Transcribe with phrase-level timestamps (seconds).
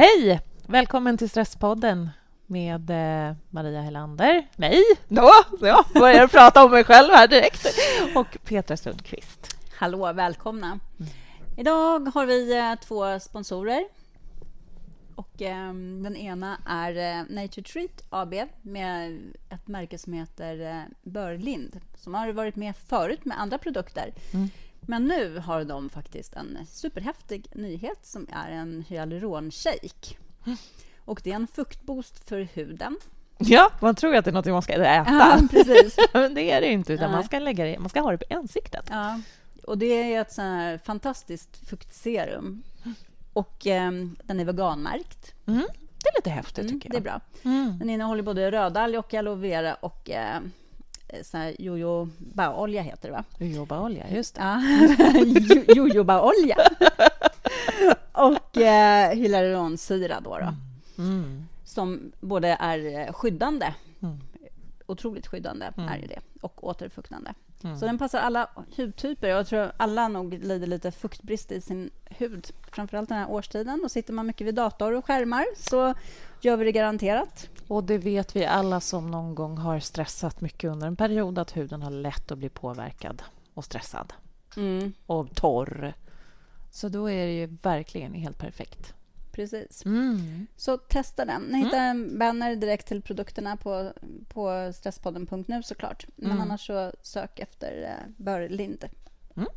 [0.00, 0.40] Hej!
[0.66, 2.10] Välkommen till Stresspodden
[2.46, 4.46] med eh, Maria Helander.
[4.56, 5.30] Nej, då!
[5.60, 7.66] Ja, börjar prata om mig själv här direkt.
[8.14, 9.56] Och Petra Sundqvist.
[9.76, 10.66] Hallå, välkomna.
[10.66, 11.10] Mm.
[11.56, 13.84] Idag har vi eh, två sponsorer.
[15.14, 21.80] Och, eh, den ena är eh, Nature Treat AB med ett märke som heter Börlind
[21.96, 24.12] som har varit med förut med andra produkter.
[24.32, 24.48] Mm.
[24.90, 30.16] Men nu har de faktiskt en superhäftig nyhet som är en hyaluronshake.
[31.04, 32.96] Och det är en fuktboost för huden.
[33.38, 35.10] Ja, man tror att det är något man ska äta.
[35.10, 35.96] Ja, precis.
[36.12, 38.34] Men det är det inte, utan man ska, lägga det, man ska ha det på
[38.34, 38.86] ansiktet.
[38.90, 39.20] Ja,
[39.66, 42.62] och det är ett sån här fantastiskt fuktserum.
[43.32, 43.92] Och eh,
[44.24, 45.34] den är veganmärkt.
[45.46, 45.66] Mm.
[46.02, 47.02] Det är lite häftigt, mm, tycker jag.
[47.02, 47.20] Det är bra.
[47.42, 47.78] Mm.
[47.78, 50.40] Den innehåller både rödalg och aloe vera och eh,
[51.58, 53.24] jojobaolja heter det, va?
[53.38, 54.40] Jojobaolja, just det.
[54.40, 54.62] Ja.
[55.76, 56.56] jojobaolja.
[58.12, 60.38] och eh, hyaluronsyra då.
[60.38, 60.54] då.
[61.02, 61.46] Mm.
[61.64, 64.18] Som både är skyddande, mm.
[64.86, 65.88] otroligt skyddande mm.
[65.88, 67.34] är det, och återfuktande.
[67.64, 67.78] Mm.
[67.78, 69.28] Så den passar alla hudtyper.
[69.28, 73.80] Jag tror alla nog lider lite fuktbrist i sin hud, framförallt den här årstiden.
[73.84, 75.94] Och sitter man mycket vid dator och skärmar så
[76.40, 77.48] gör vi det garanterat.
[77.70, 81.56] Och det vet vi alla som någon gång har stressat mycket under en period att
[81.56, 83.22] huden har lätt att bli påverkad
[83.54, 84.12] och stressad
[84.56, 84.92] mm.
[85.06, 85.94] och torr.
[86.70, 88.94] Så då är det ju verkligen helt perfekt.
[89.32, 89.84] Precis.
[89.84, 90.46] Mm.
[90.56, 91.42] Så testa den.
[91.42, 91.90] Ni hittar mm.
[91.90, 93.92] en banner direkt till produkterna på,
[94.28, 96.06] på stresspodden.nu såklart.
[96.16, 96.42] Men mm.
[96.42, 98.84] annars så sök efter uh, Börlind.
[99.36, 99.48] Mm.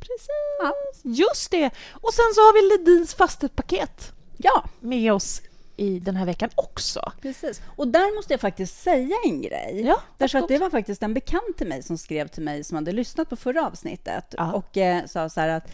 [0.00, 0.28] Precis.
[0.62, 0.72] Ja.
[1.02, 1.70] Just det.
[1.90, 4.64] Och sen så har vi Ledins fastepaket ja.
[4.80, 5.42] med oss
[5.78, 7.12] i den här veckan också.
[7.22, 7.62] Precis.
[7.76, 9.82] Och där måste jag faktiskt säga en grej.
[9.86, 12.74] Ja, Därför att det var faktiskt en bekant till mig som skrev till mig som
[12.74, 14.52] hade lyssnat på förra avsnittet ja.
[14.52, 15.70] och eh, sa så här att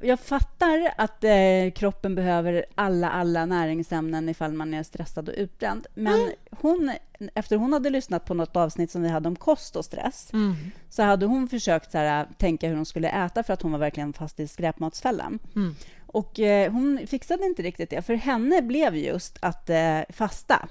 [0.00, 5.86] jag fattar att eh, kroppen behöver alla, alla näringsämnen ifall man är stressad och utbränd.
[5.94, 6.32] Men mm.
[6.50, 6.92] hon,
[7.34, 10.54] efter hon hade lyssnat på något avsnitt som vi hade om kost och stress mm.
[10.90, 13.78] så hade hon försökt så här, tänka hur hon skulle äta för att hon var
[13.78, 15.38] verkligen fast i skräpmatsfällan.
[15.56, 15.74] Mm.
[16.16, 18.02] Och eh, hon fixade inte riktigt det.
[18.02, 20.68] För henne blev just att eh, fasta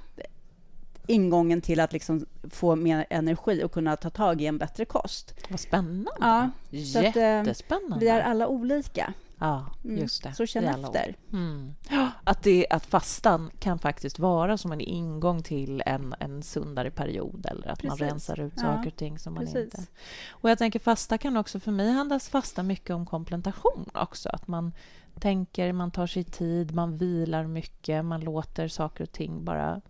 [1.07, 5.35] ingången till att liksom få mer energi och kunna ta tag i en bättre kost.
[5.49, 6.11] Vad spännande!
[6.19, 7.95] Ja, Jättespännande.
[7.95, 9.13] Att, vi är alla olika.
[9.39, 9.97] Ja, mm.
[9.97, 10.33] just det.
[10.33, 11.15] Så känn efter.
[11.33, 11.75] Mm.
[12.23, 17.45] Att, det, att fastan kan faktiskt vara som en ingång till en, en sundare period
[17.51, 17.99] eller att Precis.
[17.99, 19.63] man rensar ut saker och ting som man Precis.
[19.63, 19.85] inte...
[20.29, 24.29] Och jag tänker fasta kan också, för mig handlas fasta mycket om komplementation också.
[24.29, 24.71] Att man
[25.19, 29.81] tänker, man tar sig tid, man vilar mycket, man låter saker och ting bara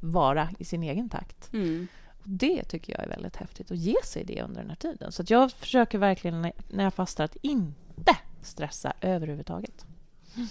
[0.00, 1.52] vara i sin egen takt.
[1.52, 1.86] Mm.
[2.24, 5.12] Det tycker jag är väldigt häftigt, att ge sig det under den här tiden.
[5.12, 9.86] Så jag försöker verkligen när jag fastar att inte stressa överhuvudtaget.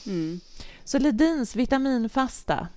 [0.06, 0.40] Mm.
[0.84, 2.68] Så Ledins vitaminfasta,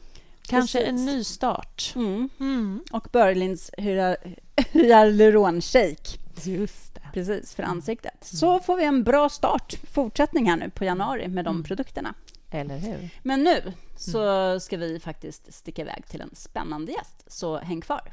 [0.42, 1.00] kanske Precis.
[1.00, 1.92] en ny start.
[1.96, 2.28] Mm.
[2.40, 2.84] Mm.
[2.92, 3.70] Och Börlins
[4.72, 6.25] hyaluronshake.
[6.44, 7.00] Just det.
[7.12, 8.12] Precis, för ansiktet.
[8.12, 8.38] Mm.
[8.38, 11.64] Så får vi en bra start, fortsättning här nu på januari med de mm.
[11.64, 12.14] produkterna.
[12.50, 13.10] Eller hur?
[13.22, 18.12] Men nu så ska vi faktiskt sticka iväg till en spännande gäst, så häng kvar.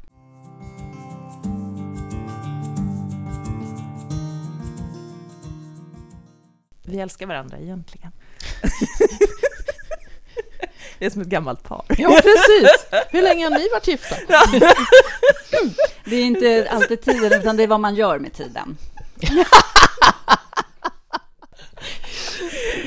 [6.86, 8.12] Vi älskar varandra egentligen.
[11.04, 11.84] Det är som ett gammalt par.
[11.98, 12.86] Ja, precis.
[13.10, 14.16] Hur länge har ni varit gifta?
[16.04, 18.76] Det är inte alltid tiden, utan det är vad man gör med tiden.
[19.14, 19.46] Det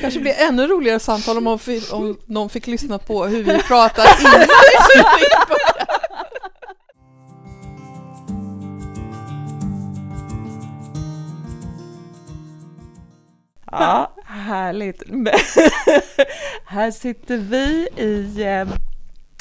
[0.00, 3.62] kanske blir ännu roligare samtal om, man fick, om någon fick lyssna på hur vi
[3.62, 4.46] pratar innan
[13.70, 14.12] Ja,
[14.48, 15.02] härligt.
[16.64, 18.68] här sitter vi i eh,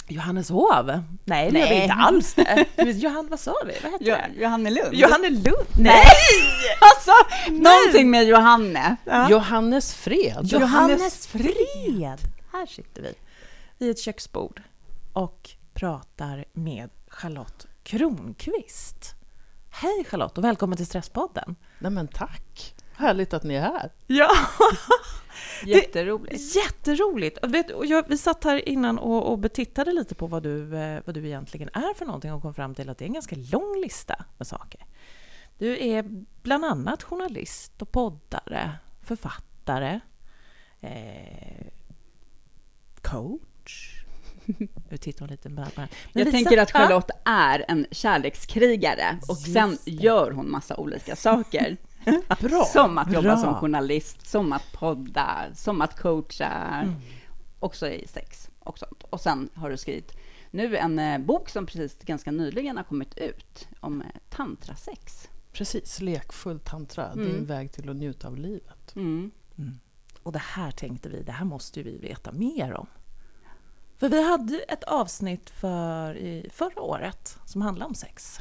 [0.08, 1.04] Johanneshov.
[1.26, 2.66] Nej, det gör vi inte alls det.
[2.78, 3.74] Johan, vad sa vi?
[3.84, 4.42] Vad heter jo, det?
[4.42, 4.94] Johannelund.
[4.94, 5.68] Johannelund?
[5.80, 6.06] Nej!
[6.82, 7.12] alltså,
[7.50, 7.60] Nej.
[7.60, 8.96] någonting med Johanne.
[9.06, 9.30] Ja.
[9.30, 10.40] Johannes Fred.
[10.44, 12.20] Johannes Fred.
[12.52, 13.14] Här sitter vi
[13.78, 14.62] vid ett köksbord
[15.14, 19.16] och pratar med Charlotte Kronqvist.
[19.70, 21.56] Hej Charlotte och välkommen till Stresspodden.
[21.80, 22.76] Nej men tack.
[22.98, 23.92] Härligt att ni är här.
[24.08, 24.30] Ja!
[25.66, 26.54] Jätteroligt.
[26.54, 27.38] Det, jätteroligt.
[27.48, 31.16] Vet, jag, vi satt här innan och, och betittade lite på vad du, eh, vad
[31.16, 33.82] du egentligen är för någonting och kom fram till att det är en ganska lång
[33.82, 34.86] lista med saker.
[35.58, 36.06] Du är
[36.42, 38.72] bland annat journalist och poddare,
[39.04, 40.00] författare,
[40.82, 41.68] eh,
[43.02, 44.04] coach.
[44.90, 45.70] Nu tittar hon lite bara.
[45.76, 51.78] Men jag tänker att Charlotte är en kärlekskrigare och sen gör hon massa olika saker.
[52.40, 53.38] Bra, som att jobba bra.
[53.38, 56.52] som journalist, som att podda, som att coacha.
[56.84, 56.96] Mm.
[57.60, 59.04] också i sex och sånt.
[59.10, 60.18] Och sen har du skrivit
[60.52, 65.30] nu en eh, bok som precis ganska nyligen har kommit ut om eh, tantrasex.
[65.52, 67.26] Precis, lekfull tantra, mm.
[67.26, 68.96] din väg till att njuta av livet.
[68.96, 69.32] Mm.
[69.58, 69.80] Mm.
[70.24, 72.88] Och det här tänkte vi, det här måste vi veta mer om.
[73.96, 78.40] För vi hade ett avsnitt för, i förra året som handlade om sex.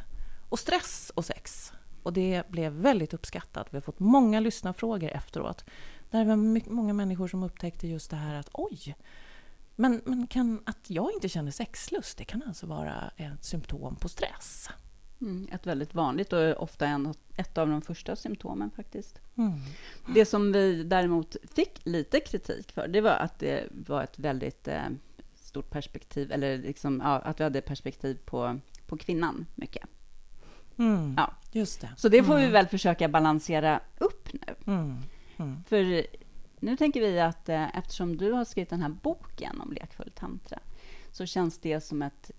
[0.49, 1.73] Och stress och sex.
[2.07, 3.67] Och det blev väldigt uppskattat.
[3.71, 5.65] Vi har fått många lyssnarfrågor efteråt.
[6.11, 8.97] Där det var många människor som upptäckte just det här att oj,
[9.77, 14.09] men, men kan, att jag inte känner sexlust, det kan alltså vara ett symptom på
[14.09, 14.69] stress.
[15.21, 19.21] Mm, ett väldigt vanligt och ofta en, ett av de första symptomen faktiskt.
[19.37, 19.53] Mm.
[20.15, 24.69] Det som vi däremot fick lite kritik för, det var att det var ett väldigt
[24.69, 24.89] eh,
[25.35, 29.89] stort perspektiv, eller liksom, ja, att vi hade perspektiv på, på kvinnan mycket.
[30.79, 31.33] Mm, ja.
[31.57, 31.91] Just det.
[31.97, 32.53] Så det får vi mm.
[32.53, 34.55] väl försöka balansera upp nu.
[34.67, 35.03] Mm,
[35.37, 35.65] mm.
[35.65, 36.07] För
[36.61, 40.59] nu tänker vi att eh, eftersom du har skrivit den här boken om lekfull tantra,
[41.13, 42.31] så känns det som ett,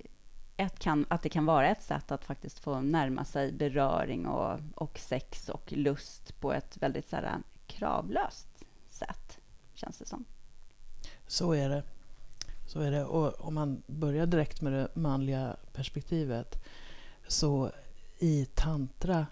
[0.58, 4.60] ett kan, att det kan vara ett sätt att faktiskt få närma sig beröring och,
[4.76, 7.38] och sex och lust på ett väldigt så här,
[7.68, 8.48] kravlöst
[8.90, 9.40] sätt,
[9.74, 10.26] känns det som.
[11.28, 11.84] Så är det.
[12.68, 13.06] Så är det.
[13.06, 16.64] Och om man börjar direkt med det manliga perspektivet
[17.28, 17.72] så
[18.20, 19.28] i tantra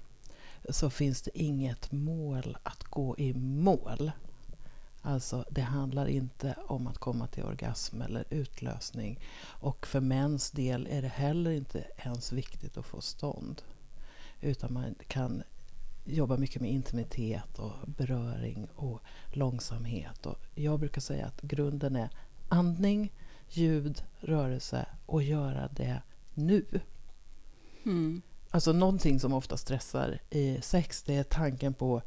[0.69, 4.11] så finns det inget mål att gå i mål.
[5.01, 9.19] Alltså, det handlar inte om att komma till orgasm eller utlösning.
[9.43, 13.61] Och för mäns del är det heller inte ens viktigt att få stånd.
[14.41, 15.43] Utan man kan
[16.05, 19.01] jobba mycket med intimitet och beröring och
[19.33, 20.25] långsamhet.
[20.25, 22.09] Och jag brukar säga att grunden är
[22.49, 23.13] andning,
[23.49, 26.01] ljud, rörelse och göra det
[26.33, 26.65] nu.
[27.85, 28.21] Mm.
[28.55, 32.01] Alltså någonting som ofta stressar i sex, det är tanken på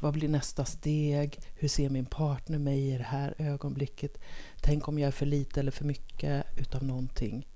[0.00, 1.40] vad blir nästa steg?
[1.54, 4.18] Hur ser min partner mig i det här ögonblicket?
[4.60, 7.48] Tänk om jag är för lite eller för mycket utav någonting.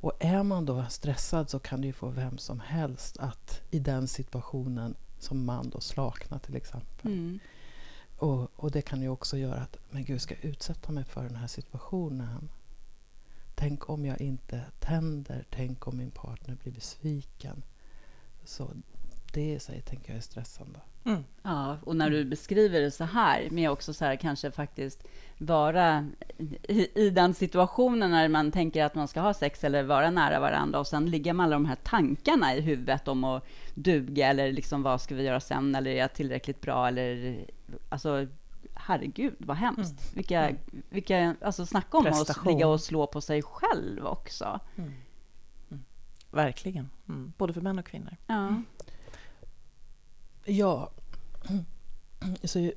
[0.00, 3.78] Och är man då stressad så kan det ju få vem som helst att i
[3.78, 7.12] den situationen som man då slakna till exempel.
[7.12, 7.38] Mm.
[8.16, 11.24] Och, och, det kan ju också göra att, men gud, ska jag utsätta mig för
[11.24, 12.48] den här situationen?
[13.54, 15.46] Tänk om jag inte tänder?
[15.50, 17.62] Tänk om min partner blir besviken?
[18.44, 18.70] Så
[19.32, 20.80] det i sig tänker jag är stressande.
[21.04, 21.24] Mm.
[21.42, 25.04] Ja, och när du beskriver det så här, med också så här kanske faktiskt
[25.38, 26.08] vara
[26.62, 30.40] i, i, den situationen när man tänker att man ska ha sex eller vara nära
[30.40, 34.52] varandra och sen ligga med alla de här tankarna i huvudet om att duga eller
[34.52, 37.36] liksom vad ska vi göra sen eller är jag tillräckligt bra eller
[37.88, 38.26] alltså
[38.74, 40.02] herregud vad hemskt.
[40.02, 40.14] Mm.
[40.14, 40.82] Vilka, mm.
[40.88, 44.60] vilka, alltså snacka om att ligga och slå på sig själv också.
[44.76, 44.92] Mm.
[45.70, 45.84] mm.
[46.30, 47.32] Verkligen, mm.
[47.38, 48.16] både för män och kvinnor.
[48.26, 48.62] Ja.
[50.44, 50.90] Ja.
[52.44, 52.72] Så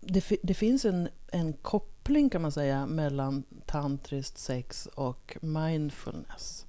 [0.00, 6.66] det, det finns en, en koppling kan man säga mellan tantriskt sex och mindfulness.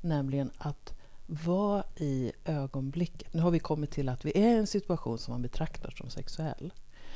[0.00, 0.94] Nämligen att
[1.26, 3.34] vara i ögonblicket.
[3.34, 6.10] Nu har vi kommit till att vi är i en situation som man betraktar som
[6.10, 6.72] sexuell.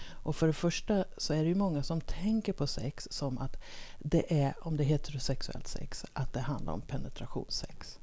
[0.09, 3.63] Och för det första så är det ju många som tänker på sex som att
[3.99, 7.99] det är, om det är heterosexuellt sex, att det handlar om penetrationssex.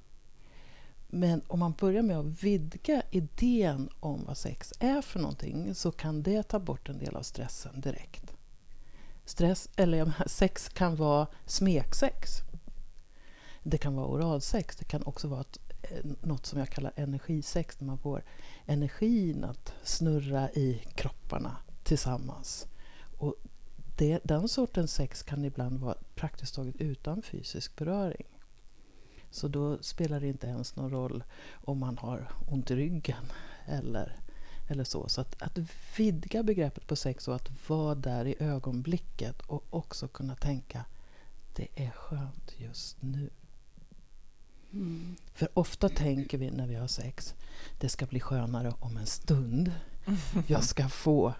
[1.11, 5.91] Men om man börjar med att vidga idén om vad sex är för någonting så
[5.91, 8.33] kan det ta bort en del av stressen direkt.
[9.25, 12.31] Stress, eller sex kan vara smeksex.
[13.63, 14.75] Det kan vara oralsex.
[14.75, 18.23] Det kan också vara ett, eh, något som jag kallar energisex, när man får
[18.65, 22.67] energin att snurra i kropparna tillsammans.
[23.17, 23.35] Och
[23.97, 28.27] det, den sortens sex kan ibland vara praktiskt taget utan fysisk beröring.
[29.31, 33.25] Så då spelar det inte ens någon roll om man har ont i ryggen
[33.65, 34.19] eller,
[34.67, 35.09] eller så.
[35.09, 35.59] Så att, att
[35.98, 40.86] vidga begreppet på sex och att vara där i ögonblicket och också kunna tänka
[41.59, 43.29] det är skönt just nu.
[44.74, 45.15] Mm.
[45.33, 47.36] För ofta tänker vi när vi har sex,
[47.79, 49.71] det ska bli skönare om en stund.
[50.48, 51.33] Jag ska få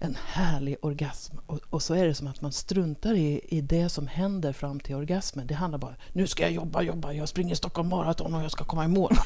[0.00, 1.36] en härlig orgasm.
[1.46, 4.80] Och, och, så är det som att man struntar i, i det som händer fram
[4.80, 5.46] till orgasmen.
[5.46, 8.64] Det handlar bara nu ska jag jobba, jobba, jag springer Stockholm Marathon och jag ska
[8.64, 9.12] komma i mål.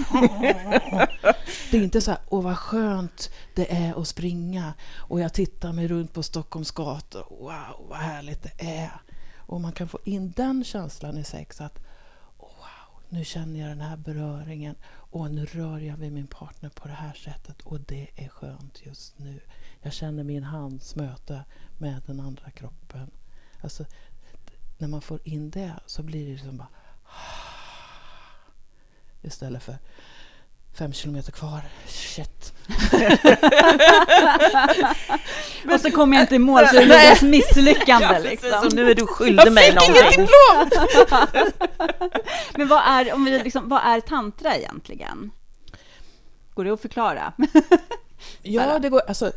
[1.71, 5.73] det är inte så här, åh vad skönt det är att springa och jag tittar
[5.73, 7.27] mig runt på Stockholms gator.
[7.31, 9.01] Wow, vad härligt det är.
[9.37, 11.79] Och man kan få in den känslan i sex att
[12.39, 14.75] wow, nu känner jag den här beröringen
[15.13, 18.87] och nu rör jag vid min partner på det här sättet och det är skönt
[18.87, 19.41] just nu.
[19.83, 21.45] Jag känner min hands möte
[21.79, 23.11] med den andra kroppen.
[23.61, 23.85] Alltså,
[24.79, 26.69] när man får in det så blir det liksom bara...
[29.23, 29.79] Istället för...
[30.73, 31.61] fem kilometer kvar.
[31.87, 32.55] Shit.
[35.75, 38.07] och så kommer jag inte i mål så det är ett misslyckande.
[38.13, 38.51] Ja, liksom.
[38.51, 39.97] Så nu är du skyldig mig någonting.
[39.97, 40.71] Jag fick inget diplom!
[42.57, 45.31] Men vad är, om vi liksom, vad är tantra egentligen?
[46.55, 47.33] Går det att förklara?
[48.43, 49.03] ja, det går.
[49.09, 49.33] Alltså,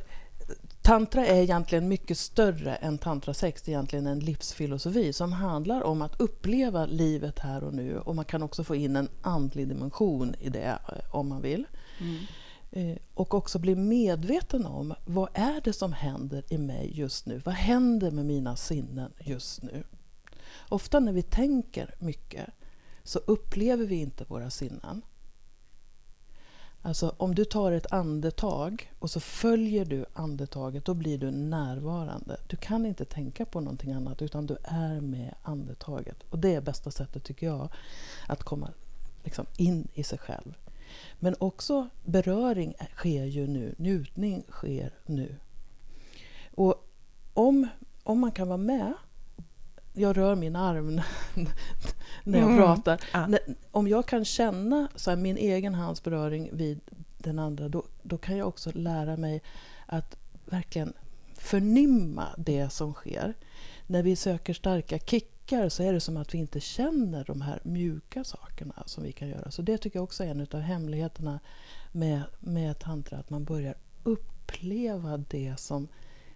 [0.85, 3.61] Tantra är egentligen mycket större än tantra sex.
[3.61, 7.99] Det är egentligen en livsfilosofi som handlar om att uppleva livet här och nu.
[7.99, 11.65] Och man kan också få in en andlig dimension i det eh, om man vill.
[11.99, 12.25] Mm.
[12.71, 17.41] Eh, och också bli medveten om vad är det som händer i mig just nu?
[17.45, 19.83] Vad händer med mina sinnen just nu?
[20.69, 22.49] Ofta när vi tänker mycket
[23.03, 25.01] så upplever vi inte våra sinnen.
[26.85, 32.37] Alltså om du tar ett andetag och så följer du andetaget, då blir du närvarande.
[32.47, 36.17] Du kan inte tänka på någonting annat utan du är med andetaget.
[36.29, 37.69] Och det är bästa sättet tycker jag
[38.27, 38.71] att komma
[39.23, 40.57] liksom, in i sig själv.
[41.19, 45.35] Men också beröring sker ju nu, njutning sker nu.
[46.55, 46.87] Och
[47.33, 47.67] om,
[48.03, 48.93] om man kan vara med
[49.95, 50.95] jag rör min arm
[52.23, 52.57] när jag mm.
[52.57, 53.01] pratar.
[53.13, 53.27] Ja.
[53.71, 56.79] Om jag kan känna så här, min egen hands beröring vid
[57.17, 59.41] den andra, då, då kan jag också lära mig
[59.85, 60.93] att verkligen
[61.33, 63.33] förnimma det som sker.
[63.87, 67.59] När vi söker starka kickar så är det som att vi inte känner de här
[67.63, 69.51] mjuka sakerna som vi kan göra.
[69.51, 71.39] Så det tycker jag också är en av hemligheterna
[71.91, 75.87] med, med tantra, att man börjar uppleva det som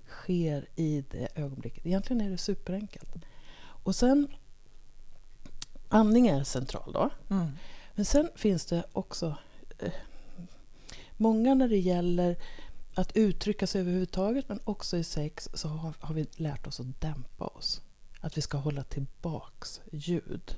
[0.08, 1.86] sker i det ögonblicket.
[1.86, 3.16] Egentligen är det superenkelt.
[3.90, 4.28] Och sen,
[5.88, 7.10] andning är central då.
[7.30, 7.48] Mm.
[7.96, 9.38] Men sen finns det också
[9.80, 9.92] eh,
[11.18, 12.38] många när det gäller
[12.94, 17.02] att uttrycka sig överhuvudtaget, men också i sex, så har, har, vi lärt oss att
[17.02, 17.82] dämpa oss.
[18.20, 20.58] Att vi ska hålla tillbaks ljud.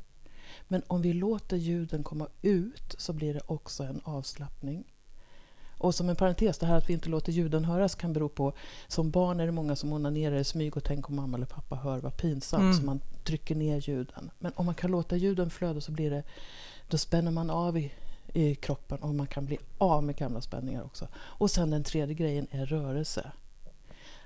[0.68, 4.94] Men om vi låter ljuden komma ut så blir det också en avslappning.
[5.82, 8.54] Och som en parentes, det här att vi inte låter ljuden höras kan bero på...
[8.88, 11.76] Som barn är det många som onanerar i smyg och tänker om mamma eller pappa
[11.76, 12.62] hör, vad pinsamt.
[12.62, 12.74] Mm.
[12.74, 14.32] Så man trycker ner ljuden.
[14.40, 16.24] Men om man kan låta ljuden flöda så blir det...
[16.88, 17.92] Då spänner man av i,
[18.34, 21.08] i kroppen och man kan bli av med gamla spänningar också.
[21.16, 23.32] Och sen den tredje grejen är rörelse.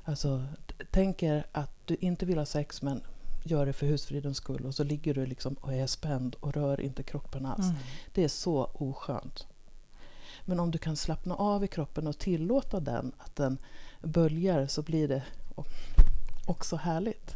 [0.03, 0.43] Alltså,
[0.91, 3.01] tänk er att du inte vill ha sex men
[3.43, 6.81] gör det för husfridens skull och så ligger du liksom och är spänd och rör
[6.81, 7.65] inte kroppen alls.
[7.65, 7.75] Mm.
[8.13, 9.47] Det är så oskönt.
[10.45, 13.57] Men om du kan slappna av i kroppen och tillåta den att den
[14.01, 15.23] böljar så blir det
[16.45, 17.35] också härligt.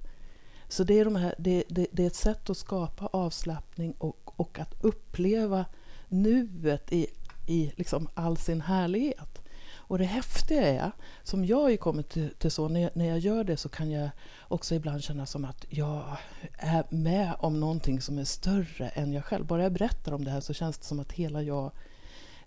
[0.67, 4.39] Så det är, de här, det, det, det är ett sätt att skapa avslappning och,
[4.39, 5.65] och att uppleva
[6.07, 7.07] nuet i,
[7.47, 9.41] i liksom all sin härlighet.
[9.89, 10.91] Och det häftiga är,
[11.23, 13.91] som jag har kommit till, till så, när jag, när jag gör det så kan
[13.91, 14.09] jag
[14.47, 16.17] också ibland känna som att jag
[16.53, 19.45] är med om någonting som är större än jag själv.
[19.45, 21.71] Bara jag berättar om det här så känns det som att hela jag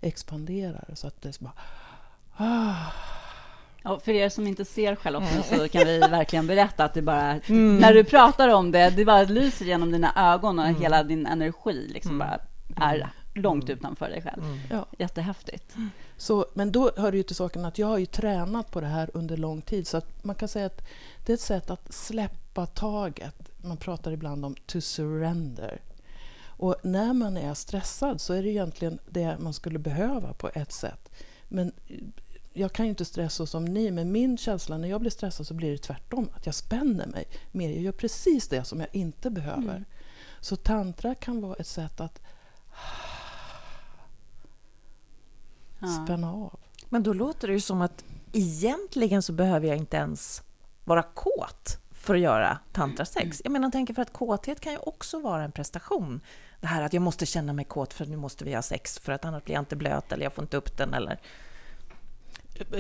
[0.03, 0.89] expanderar.
[0.95, 1.53] Så att det är bara...
[2.37, 2.75] Ah.
[3.85, 7.41] Ja, för er som inte ser Charlotten så kan vi verkligen berätta att det bara...
[7.47, 7.79] Mm.
[7.79, 10.81] När du pratar om det, det bara lyser genom dina ögon och mm.
[10.81, 12.19] hela din energi liksom mm.
[12.19, 12.41] bara
[12.87, 14.45] är långt utanför dig själv.
[14.45, 14.59] Mm.
[14.71, 14.87] Ja.
[14.99, 15.77] Jättehäftigt.
[16.17, 18.87] Så, men då hör det ju till saken att jag har ju tränat på det
[18.87, 19.87] här under lång tid.
[19.87, 20.89] Så att man kan säga att
[21.27, 23.51] det är ett sätt att släppa taget.
[23.57, 25.81] Man pratar ibland om to surrender.
[26.63, 30.73] Och när man är stressad så är det egentligen det man skulle behöva på ett
[30.73, 31.11] sätt.
[31.49, 31.73] Men
[32.53, 35.55] jag kan ju inte stressa som ni, men min känsla när jag blir stressad så
[35.55, 36.31] blir det tvärtom.
[36.37, 37.71] Att jag spänner mig mer.
[37.71, 39.77] Jag gör precis det som jag inte behöver.
[39.77, 39.85] Mm.
[40.41, 42.21] Så tantra kan vara ett sätt att
[46.05, 46.59] spänna av.
[46.89, 50.43] Men då låter det ju som att egentligen så behöver jag inte ens
[50.85, 53.41] vara kåt för att göra tantrasex.
[53.45, 56.21] Jag menar, tänker för att kåthet kan ju också vara en prestation.
[56.63, 59.13] Det här att jag måste känna mig kåt för nu måste vi ha sex för
[59.13, 61.21] att annars blir jag inte blöt eller jag får inte upp den eller...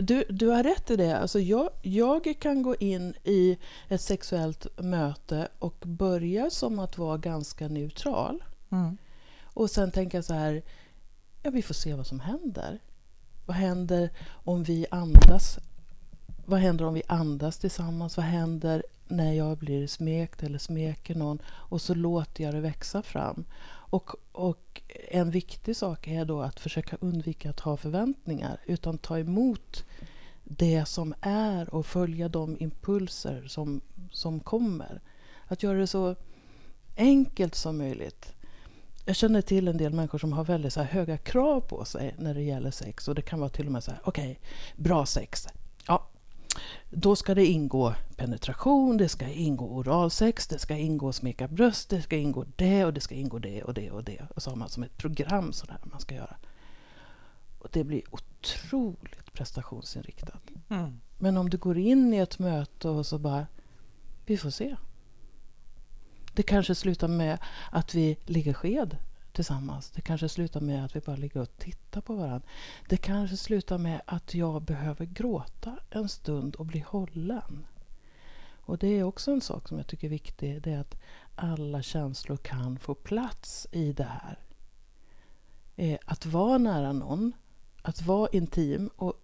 [0.00, 1.18] Du, du har rätt i det.
[1.18, 3.58] Alltså jag, jag kan gå in i
[3.88, 8.44] ett sexuellt möte och börja som att vara ganska neutral.
[8.70, 8.96] Mm.
[9.42, 10.62] Och sen tänka så här,
[11.42, 12.78] ja vi får se vad som händer.
[13.46, 15.58] Vad händer om vi andas?
[16.52, 18.16] Vad händer om vi andas tillsammans?
[18.16, 23.02] Vad händer när jag blir smekt eller smeker någon och så låter jag det växa
[23.02, 23.44] fram.
[23.64, 29.18] Och, och en viktig sak är då att försöka undvika att ha förväntningar utan ta
[29.18, 29.84] emot
[30.44, 33.80] det som är och följa de impulser som,
[34.10, 35.00] som kommer.
[35.46, 36.16] Att göra det så
[36.96, 38.34] enkelt som möjligt.
[39.04, 42.34] Jag känner till en del människor som har väldigt så höga krav på sig när
[42.34, 43.08] det gäller sex.
[43.08, 45.48] Och det kan vara till och med så här, okej, okay, bra sex.
[46.90, 52.02] Då ska det ingå penetration, det ska ingå oralsex, det ska ingå smeka bröst, det
[52.02, 54.26] ska ingå det och det ska ingå det och det och det.
[54.34, 56.36] Och så har man som ett program sådär man ska göra.
[57.72, 60.42] det blir otroligt prestationsinriktat.
[60.68, 61.00] Mm.
[61.18, 63.46] Men om du går in i ett möte och så bara,
[64.26, 64.76] vi får se.
[66.34, 67.38] Det kanske slutar med
[67.70, 68.96] att vi ligger sked
[69.32, 69.90] tillsammans.
[69.90, 72.48] Det kanske slutar med att vi bara ligger och tittar på varandra.
[72.88, 77.66] Det kanske slutar med att jag behöver gråta en stund och bli hållen.
[78.64, 80.62] Och det är också en sak som jag tycker är viktig.
[80.62, 80.96] Det är att
[81.34, 84.38] alla känslor kan få plats i det här.
[85.76, 87.32] Eh, att vara nära någon,
[87.82, 89.14] att vara intim och,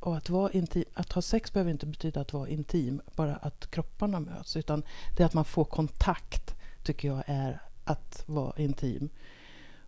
[0.00, 3.70] och att vara intim, att ha sex behöver inte betyda att vara intim, bara att
[3.70, 4.82] kropparna möts, utan
[5.16, 9.08] det är att man får kontakt tycker jag är att vara intim.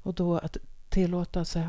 [0.02, 0.56] Och då att
[0.88, 1.68] tillåta sig,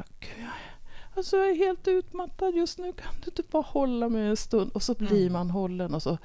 [1.16, 4.72] alltså jag är helt utmattad just nu, kan du inte bara hålla mig en stund?
[4.72, 5.34] Och så blir mm.
[5.34, 6.18] man hållen och så,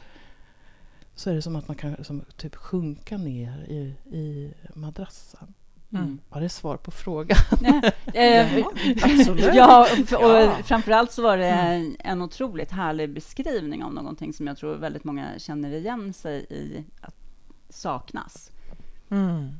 [1.14, 5.54] så är det som att man kan som, typ sjunka ner i, i madrassen.
[5.92, 6.18] Mm.
[6.28, 7.38] Var det svar på frågan?
[8.14, 8.66] eh,
[9.02, 9.54] absolut.
[9.54, 11.96] Ja, och, framförallt så var det mm.
[11.98, 16.84] en otroligt härlig beskrivning av någonting som jag tror väldigt många känner igen sig i
[17.00, 17.14] att
[17.68, 18.50] saknas.
[19.10, 19.50] Mm.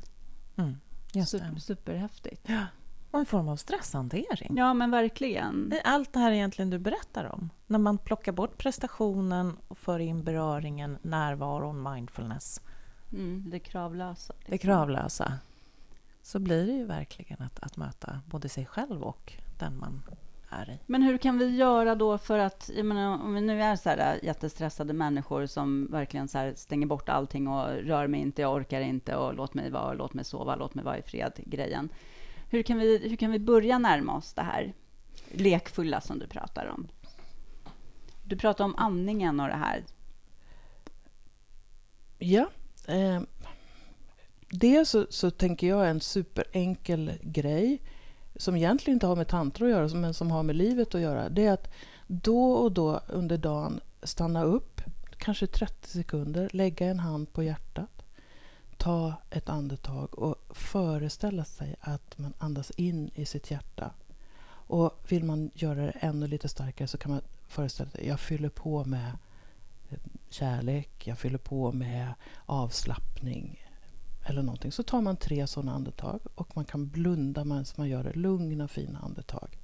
[0.55, 0.77] Mm.
[1.25, 2.49] Super, superhäftigt.
[2.49, 2.65] Ja.
[3.11, 4.57] Och en form av stresshantering.
[4.57, 5.73] Ja, men verkligen.
[5.83, 7.49] Allt det här egentligen du berättar om.
[7.67, 12.61] När man plockar bort prestationen och för in beröringen, närvaron, mindfulness.
[13.11, 14.33] Mm, det kravlösa.
[14.33, 14.51] Liksom.
[14.51, 15.39] Det kravlösa.
[16.21, 20.03] Så blir det ju verkligen att, att möta både sig själv och den man
[20.51, 20.79] är i.
[20.85, 23.89] Men hur kan vi göra då för att, jag menar, om vi nu är så
[23.89, 28.81] här jättestressade människor som verkligen så stänger bort allting och rör mig inte, jag orkar
[28.81, 31.89] inte och låt mig vara, låt mig sova, låt mig vara i fred, grejen.
[32.49, 34.73] Hur kan vi, hur kan vi börja närma oss det här
[35.31, 36.87] lekfulla som du pratar om?
[38.23, 39.83] Du pratar om andningen och det här.
[42.19, 42.49] Ja.
[42.87, 43.21] Eh,
[44.49, 47.81] det så, så tänker jag är en superenkel grej
[48.41, 51.29] som egentligen inte har med tantra att göra, men som har med livet att göra,
[51.29, 51.71] det är att
[52.07, 54.81] då och då under dagen stanna upp,
[55.17, 58.03] kanske 30 sekunder, lägga en hand på hjärtat,
[58.77, 63.91] ta ett andetag och föreställa sig att man andas in i sitt hjärta.
[64.47, 68.19] Och vill man göra det ännu lite starkare så kan man föreställa sig att jag
[68.19, 69.17] fyller på med
[70.29, 72.13] kärlek, jag fyller på med
[72.45, 73.65] avslappning,
[74.23, 74.71] eller någonting.
[74.71, 78.13] Så tar man tre sådana andetag och man kan blunda medan man gör det.
[78.13, 79.59] Lugna, fina andetag.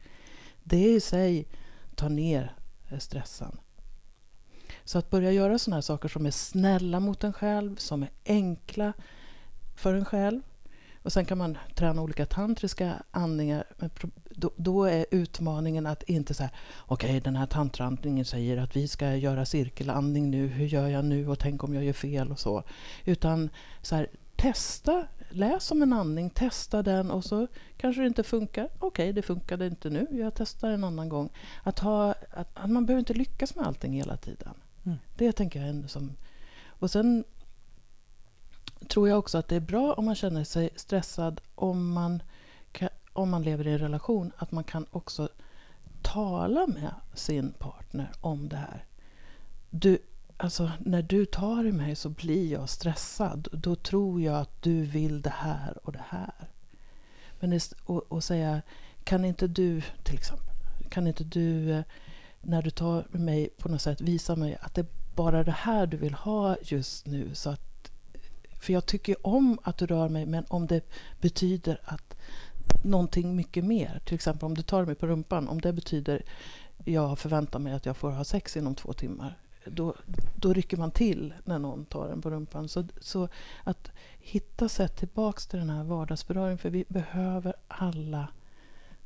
[0.63, 1.47] Det i sig
[1.95, 2.55] tar ner
[2.89, 3.57] eh, stressen.
[4.83, 8.09] Så att börja göra sådana här saker som är snälla mot en själv, som är
[8.25, 8.93] enkla
[9.75, 10.41] för en själv.
[11.01, 13.63] Och sen kan man träna olika tantriska andningar.
[13.77, 13.89] Men
[14.29, 18.87] då, då är utmaningen att inte säga okej, okay, den här tantraandningen säger att vi
[18.87, 20.47] ska göra cirkelandning nu.
[20.47, 21.27] Hur gör jag nu?
[21.27, 22.63] Och tänk om jag gör fel och så.
[23.05, 23.49] Utan
[23.81, 27.47] så här, testa, läs om en andning, testa den och så
[27.77, 28.65] kanske det inte funkar.
[28.65, 31.29] Okej, okay, det funkade inte nu, jag testar en annan gång.
[31.63, 34.53] Att, ha, att, att man behöver inte lyckas med allting hela tiden.
[34.85, 34.97] Mm.
[35.17, 36.11] Det tänker jag är som...
[36.65, 37.23] Och sen
[38.87, 42.23] tror jag också att det är bra om man känner sig stressad om man,
[43.13, 45.29] om man lever i en relation, att man kan också
[46.01, 48.85] tala med sin partner om det här.
[49.69, 49.99] Du,
[50.37, 53.47] alltså, när du tar i mig så blir jag stressad.
[53.51, 56.33] Då tror jag att du vill det här och det här.
[57.39, 58.61] Men det, och, och säga,
[59.03, 60.47] kan inte du, till exempel,
[60.89, 61.83] kan inte du eh,
[62.41, 65.51] när du tar i mig på något sätt visa mig att det är bara det
[65.51, 67.35] här du vill ha just nu.
[67.35, 68.21] Så att, eh,
[68.59, 70.81] för jag tycker om att du rör mig, men om det
[71.21, 72.15] betyder att
[72.83, 76.21] någonting mycket mer, till exempel om du tar mig på rumpan, om det betyder
[76.85, 79.37] jag förväntar mig att jag får ha sex inom två timmar
[79.69, 79.95] då,
[80.35, 82.69] då rycker man till när någon tar en på rumpan.
[82.69, 83.29] Så, så
[83.63, 88.27] att hitta sätt tillbaks till den här vardagsberöringen, för vi behöver alla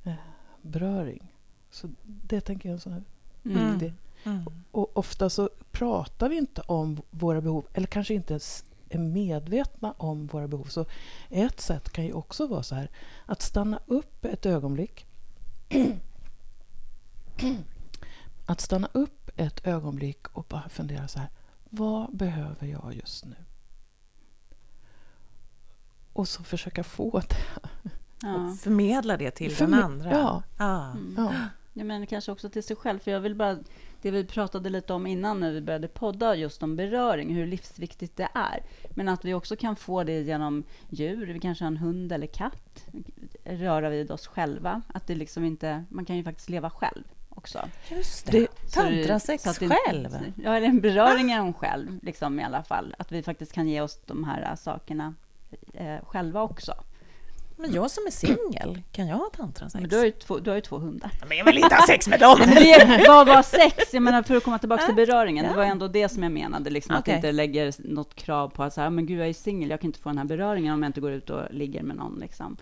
[0.04, 0.13] eh,
[0.62, 1.32] beröring.
[1.71, 3.04] Så det tänker jag är en sån här
[3.45, 3.71] mm.
[3.71, 3.93] viktig.
[4.24, 4.45] Mm.
[4.71, 9.93] Och ofta så pratar vi inte om våra behov, eller kanske inte ens är medvetna
[9.97, 10.65] om våra behov.
[10.65, 10.86] Så
[11.30, 12.89] ett sätt kan ju också vara så här,
[13.26, 15.06] att stanna upp ett ögonblick.
[18.45, 21.30] att stanna upp ett ögonblick och bara fundera så här.
[21.70, 23.36] Vad behöver jag just nu?
[26.13, 27.36] Och så försöka få det.
[28.22, 28.56] Ja.
[28.62, 30.12] Förmedla det till Förmed den andra.
[30.12, 30.44] Ja.
[30.58, 30.91] Ah.
[30.91, 31.13] Mm.
[31.17, 31.34] ja.
[31.74, 31.84] ja.
[31.84, 33.00] men kanske också till sig själv.
[33.00, 33.58] För jag vill bara,
[34.02, 38.17] det vi pratade lite om innan när vi började podda, just om beröring, hur livsviktigt
[38.17, 38.63] det är.
[38.89, 42.28] Men att vi också kan få det genom djur, vi kanske har en hund eller
[42.28, 42.86] katt,
[43.44, 44.82] röra vid oss själva.
[44.88, 47.04] Att det liksom inte, man kan ju faktiskt leva själv
[47.36, 47.70] också.
[47.89, 48.39] Just det.
[48.39, 50.17] det Tantrasex själv?
[50.44, 52.96] Ja, eller en beröring är hon själv, liksom, i alla fall.
[53.00, 55.13] Att vi faktiskt kan ge oss de här sakerna
[55.74, 56.74] eh, själva också.
[57.62, 59.82] Men jag som är singel, kan jag ha tantrasex?
[59.82, 61.12] Men du har ju två, du har ju två hundar.
[61.28, 62.39] Men jag vill inte ha sex med dem!
[62.46, 62.56] Men
[63.00, 63.94] det var bara sex?
[63.94, 66.70] Jag menar, för att komma tillbaka till beröringen, det var ändå det som jag menade,
[66.70, 67.00] liksom, okay.
[67.00, 69.70] att det inte lägger något krav på att så här, men gud, jag är singel,
[69.70, 71.96] jag kan inte få den här beröringen om jag inte går ut och ligger med
[71.96, 72.20] någon.
[72.20, 72.58] Liksom.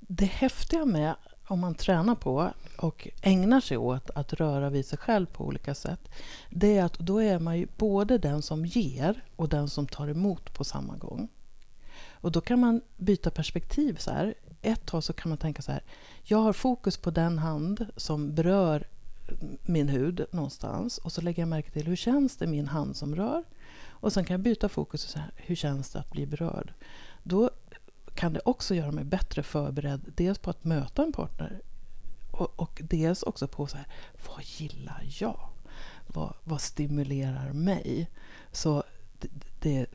[0.00, 1.14] Det häftiga med
[1.46, 5.74] om man tränar på och ägnar sig åt att röra vid sig själv på olika
[5.74, 6.08] sätt,
[6.50, 10.08] det är att då är man ju både den som ger och den som tar
[10.08, 11.28] emot på samma gång.
[12.10, 14.34] Och då kan man byta perspektiv så här.
[14.62, 15.82] Ett tag så kan man tänka så här,
[16.22, 18.84] jag har fokus på den hand som berör
[19.62, 23.16] min hud någonstans och så lägger jag märke till hur känns det min hand som
[23.16, 23.44] rör?
[23.86, 26.72] Och sen kan jag byta fokus och säga, hur känns det att bli berörd?
[27.22, 27.50] Då
[28.14, 31.60] kan det också göra mig bättre förberedd dels på att möta en partner
[32.30, 33.86] och, och dels också på så här,
[34.28, 35.48] vad gillar jag?
[36.06, 38.10] Vad, vad stimulerar mig?
[38.52, 38.82] Så
[39.18, 39.28] det,
[39.60, 39.86] det,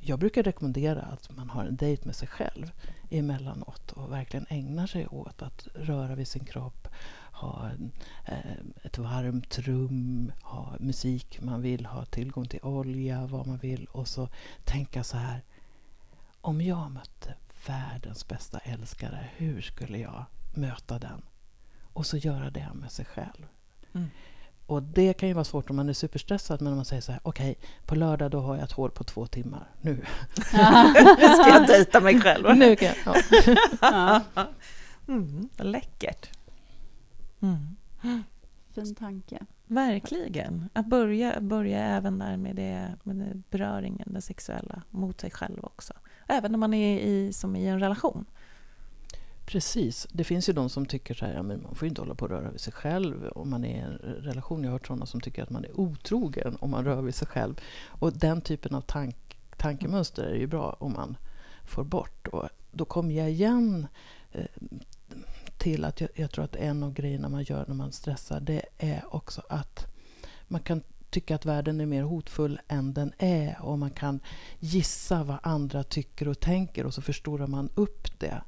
[0.00, 2.72] jag brukar rekommendera att man har en dejt med sig själv
[3.10, 6.88] emellanåt och verkligen ägnar sig åt att röra vid sin kropp,
[7.32, 7.92] ha en,
[8.26, 13.84] eh, ett varmt rum, ha musik man vill, ha tillgång till olja, vad man vill
[13.84, 14.28] och så
[14.64, 15.42] tänka så här.
[16.40, 17.34] Om jag mötte
[17.68, 20.24] världens bästa älskare, hur skulle jag
[20.54, 21.22] möta den?
[21.82, 23.46] Och så göra det med sig själv.
[23.92, 24.10] Mm.
[24.66, 27.12] Och det kan ju vara svårt om man är superstressad, men om man säger så
[27.12, 29.68] här, okej, okay, på lördag då har jag ett hål på två timmar.
[29.80, 30.04] Nu, nu
[31.34, 32.56] ska jag dejta mig själv.
[32.56, 33.16] nu kan jag,
[33.80, 34.20] ja.
[35.08, 36.30] mm, läckert.
[37.40, 37.76] Mm.
[38.74, 39.38] Fin tanke.
[39.66, 40.68] Verkligen.
[40.72, 45.64] Att börja, börja även där med, det, med det beröringen, det sexuella, mot sig själv
[45.64, 45.92] också.
[46.26, 48.24] Även när man är i, som i en relation.
[49.46, 50.06] Precis.
[50.10, 52.24] Det finns ju de som tycker så här, ja, men man får inte hålla på
[52.24, 54.62] att röra vid sig själv om man är i en relation.
[54.62, 57.28] Jag har hört sådana som tycker att man är otrogen om man rör vid sig
[57.28, 57.60] själv.
[57.86, 59.16] Och den typen av tank,
[59.56, 61.16] tankemönster är ju bra om man
[61.64, 62.28] får bort.
[62.28, 63.86] Och då kommer jag igen
[64.32, 64.46] eh,
[65.58, 68.62] till att jag, jag, tror att en av grejerna man gör när man stressar, det
[68.78, 69.86] är också att
[70.48, 70.82] man kan
[71.14, 74.20] tycka att världen är mer hotfull än den är och man kan
[74.58, 78.42] gissa vad andra tycker och tänker och så förstorar man upp det.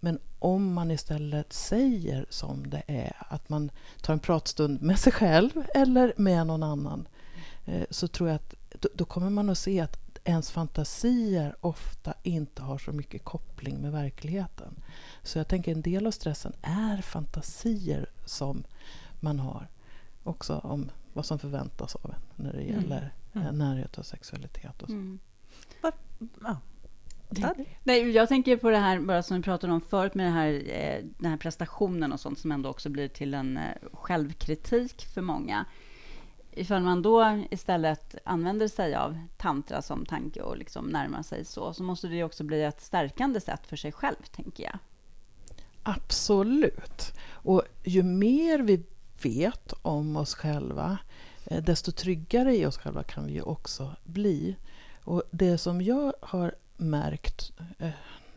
[0.00, 3.70] Men om man istället säger som det är, att man
[4.00, 7.08] tar en pratstund med sig själv eller med någon annan,
[7.64, 8.54] eh, så tror jag att
[8.94, 13.92] då kommer man att se att ens fantasier ofta inte har så mycket koppling med
[13.92, 14.74] verkligheten.
[15.22, 18.64] Så jag tänker en del av stressen är fantasier som
[19.20, 19.68] man har
[20.28, 22.74] också om vad som förväntas av en när det mm.
[22.74, 23.58] gäller mm.
[23.58, 24.82] närhet och sexualitet.
[24.82, 24.94] Och så.
[24.94, 25.18] Mm.
[26.42, 26.56] Ja.
[27.82, 31.04] Nej, jag tänker på det här bara som vi pratade om förut med här, eh,
[31.18, 35.64] den här prestationen och sånt som ändå också blir till en eh, självkritik för många.
[36.52, 41.74] Ifall man då istället använder sig av tantra som tanke och liksom närmar sig så,
[41.74, 44.78] så måste det också bli ett stärkande sätt för sig själv, tänker jag.
[45.82, 47.12] Absolut.
[47.30, 48.82] Och ju mer vi
[49.22, 50.98] vet om oss själva,
[51.44, 54.56] eh, desto tryggare i oss själva kan vi ju också bli.
[55.04, 57.90] Och det som jag har märkt eh,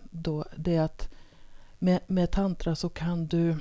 [0.10, 1.10] då, det är att
[1.80, 3.58] med, med tantra så kan du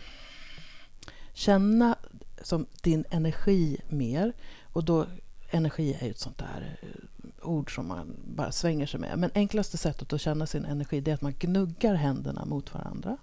[1.32, 1.96] känna
[2.42, 4.32] som din energi mer.
[4.62, 5.06] Och då,
[5.50, 9.18] energi är ju ett sånt där eh, ord som man bara svänger sig med.
[9.18, 13.16] Men enklaste sättet att känna sin energi det är att man gnuggar händerna mot varandra.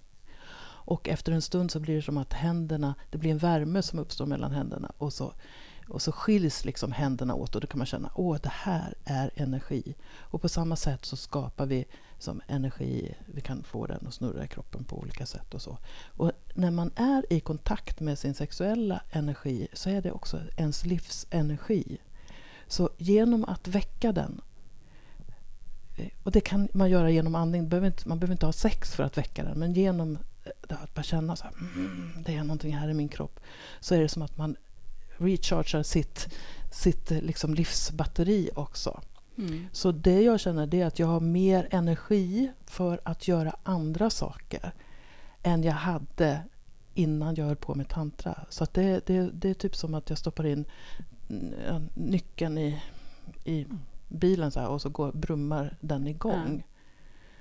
[0.87, 3.99] Och efter en stund så blir det som att händerna, det blir en värme som
[3.99, 5.33] uppstår mellan händerna och så,
[5.87, 9.31] och så skiljs liksom händerna åt och då kan man känna att det här är
[9.35, 9.95] energi.
[10.17, 11.85] Och på samma sätt så skapar vi
[12.19, 15.77] som energi, vi kan få den att snurra i kroppen på olika sätt och så.
[16.05, 20.85] Och när man är i kontakt med sin sexuella energi så är det också ens
[20.85, 21.97] livsenergi.
[22.67, 24.41] Så genom att väcka den
[25.97, 27.61] eh, och det kan man göra genom andning.
[27.61, 30.17] Man behöver inte ha sex för att väcka den, men genom
[30.69, 33.39] att bara känna så här, mm, det är någonting här i min kropp,
[33.79, 34.55] så är det som att man
[35.17, 36.33] rechargar sitt,
[36.71, 39.01] sitt liksom livsbatteri också.
[39.37, 39.67] Mm.
[39.71, 44.09] Så det jag känner det är att jag har mer energi för att göra andra
[44.09, 44.71] saker
[45.43, 46.41] än jag hade
[46.93, 48.45] innan jag höll på med tantra.
[48.49, 50.65] Så att det, det, det är typ som att jag stoppar in
[51.93, 52.81] nyckeln i,
[53.43, 53.65] i
[54.07, 56.63] bilen så här, och så går, brummar den igång.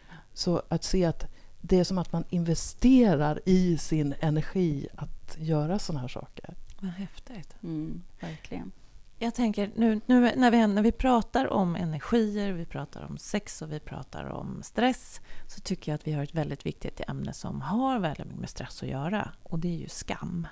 [0.09, 0.15] Ja.
[0.35, 1.27] Så att se att
[1.69, 6.55] det är som att man investerar i sin energi att göra sådana här saker.
[6.81, 7.57] Vad häftigt.
[7.63, 8.73] Mm, verkligen.
[9.19, 13.63] Jag tänker, nu, nu när, vi, när vi pratar om energier, vi pratar om sex
[13.63, 17.33] och vi pratar om stress så tycker jag att vi har ett väldigt viktigt ämne
[17.33, 20.47] som har väldigt mycket med stress att göra och det är ju skam.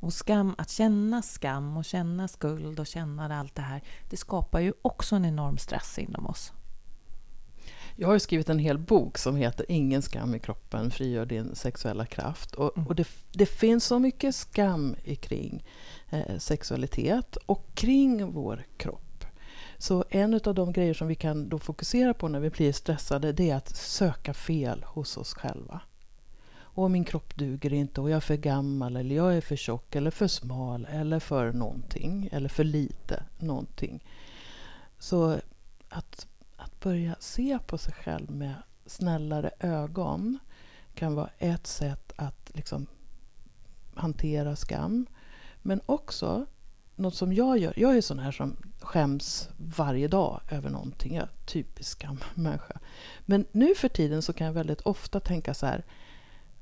[0.00, 4.60] Och skam, att känna skam och känna skuld och känna allt det här det skapar
[4.60, 6.52] ju också en enorm stress inom oss.
[7.96, 12.06] Jag har skrivit en hel bok som heter Ingen skam i kroppen, frigör din sexuella
[12.06, 12.54] kraft.
[12.54, 12.88] Och, mm.
[12.88, 15.64] och det, det, finns så mycket skam kring
[16.10, 19.24] eh, sexualitet och kring vår kropp.
[19.78, 23.32] Så en av de grejer som vi kan då fokusera på när vi blir stressade,
[23.32, 25.80] det är att söka fel hos oss själva.
[26.74, 29.94] Och min kropp duger inte och jag är för gammal eller jag är för tjock
[29.94, 34.04] eller för smal eller för någonting eller för lite någonting.
[34.98, 35.38] Så
[35.88, 36.26] att,
[36.62, 38.54] att börja se på sig själv med
[38.86, 40.38] snällare ögon
[40.94, 42.86] kan vara ett sätt att liksom
[43.94, 45.06] hantera skam.
[45.62, 46.46] Men också
[46.96, 47.74] något som jag gör.
[47.76, 51.14] Jag är sån här som skäms varje dag över någonting.
[51.14, 52.80] Jag är typisk skammänniska.
[53.20, 55.84] Men nu för tiden så kan jag väldigt ofta tänka så här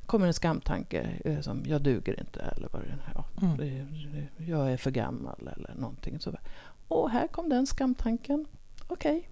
[0.06, 4.26] kommer en skamtanke eh, som jag duger inte eller vad det ja, mm.
[4.36, 6.20] Jag är för gammal eller någonting.
[6.20, 6.34] Så,
[6.88, 8.46] och här kom den skamtanken.
[8.86, 9.30] Okej, okay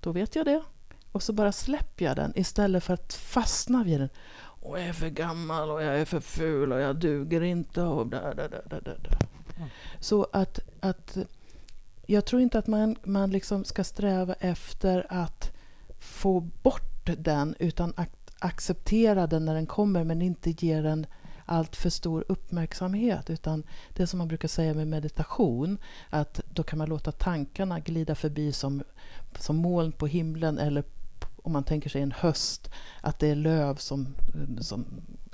[0.00, 0.62] då vet jag det.
[1.12, 4.08] Och så bara släpper jag den istället för att fastna vid den.
[4.60, 8.06] Och jag är för gammal och jag är för ful och jag duger inte och
[8.06, 9.18] där, där, där, där, där.
[9.56, 9.68] Mm.
[10.00, 11.18] Så att, att
[12.06, 15.52] jag tror inte att man, man liksom ska sträva efter att
[15.98, 21.06] få bort den utan att acceptera den när den kommer men inte ge den
[21.48, 23.30] allt för stor uppmärksamhet.
[23.30, 25.78] Utan det som man brukar säga med meditation,
[26.10, 28.82] att då kan man låta tankarna glida förbi som,
[29.38, 30.84] som moln på himlen eller
[31.42, 34.14] om man tänker sig en höst, att det är löv som,
[34.60, 34.86] som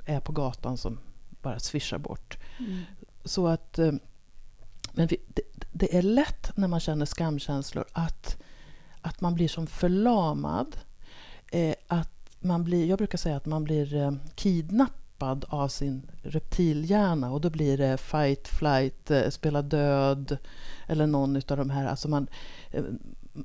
[0.05, 0.99] är på gatan som
[1.41, 2.37] bara svischar bort.
[2.59, 2.81] Mm.
[3.25, 3.91] Så att eh,
[4.91, 8.37] men vi, det, det, är lätt när man känner skamkänslor att,
[9.01, 10.77] att man blir som förlamad.
[11.51, 15.04] Eh, att man blir, jag brukar säga att man blir eh, kidnappad
[15.47, 20.37] av sin reptilhjärna och då blir det fight, flight, eh, spela död
[20.87, 21.87] eller någon av de här.
[21.87, 22.27] Alltså man,
[22.71, 22.83] eh,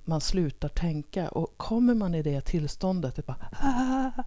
[0.04, 4.22] man slutar tänka och kommer man i det tillståndet, det bara, ah,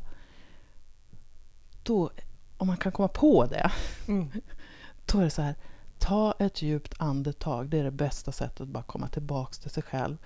[1.84, 2.12] då,
[2.58, 3.72] om man kan komma på det,
[4.08, 4.32] mm.
[5.06, 5.56] då är det så här,
[6.00, 7.70] ta ett djupt andetag.
[7.70, 10.18] Det är det bästa sättet att bara komma tillbaka till sig själv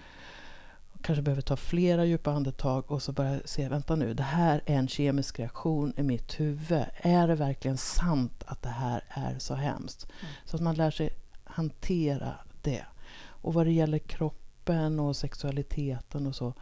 [1.02, 4.76] kanske behöver ta flera djupa andetag och så börja se, vänta nu, det här är
[4.76, 6.86] en kemisk reaktion i mitt huvud.
[6.98, 10.04] Är det verkligen sant att det här är så hemskt?
[10.04, 10.34] Mm.
[10.46, 11.10] Så att man lär sig
[11.44, 12.86] hantera det.
[13.20, 16.54] Och vad det gäller kroppen och sexualiteten och så,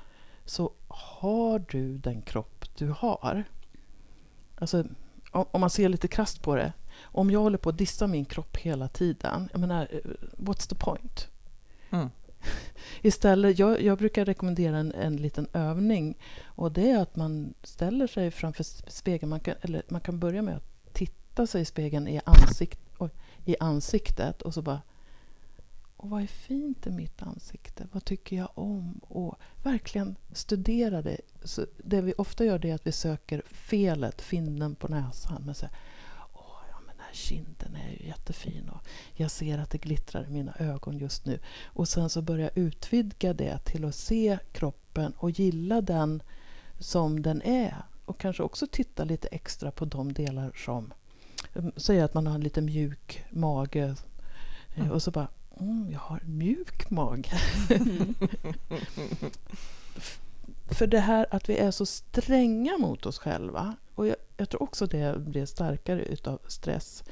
[0.45, 3.43] så har du den kropp du har.
[4.55, 4.83] Alltså,
[5.31, 6.73] om man ser lite krast på det.
[7.01, 9.99] Om jag håller på att dissa min kropp hela tiden, jag menar, eh,
[10.37, 11.27] what's the point?
[11.89, 12.09] Mm.
[13.01, 16.17] Istället, jag, jag brukar rekommendera en, en liten övning.
[16.43, 19.29] Och Det är att man ställer sig framför spegeln.
[19.29, 23.09] Man kan, eller man kan börja med att titta sig i spegeln i, ansikt, och,
[23.45, 24.81] i ansiktet och så bara...
[25.97, 27.87] Och vad är fint i mitt ansikte?
[27.91, 29.01] Vad tycker jag om?
[29.03, 31.17] Och verkligen studera det.
[31.43, 35.43] Så det vi ofta gör det är att vi söker felet, finnen på näsan.
[35.45, 35.65] Men så,
[37.15, 41.39] kinden är ju jättefin och jag ser att det glittrar i mina ögon just nu.
[41.65, 46.23] Och sen så börjar jag utvidga det till att se kroppen och gilla den
[46.79, 47.75] som den är.
[48.05, 50.93] Och kanske också titta lite extra på de delar som...
[51.55, 53.95] Mm, säg att man har en lite mjuk mage
[54.75, 54.91] mm.
[54.91, 55.27] och så bara
[55.59, 57.39] mm, jag har en mjuk mage.
[60.67, 64.63] För det här att vi är så stränga mot oss själva och jag, jag tror
[64.63, 67.03] också det blir starkare utav stress.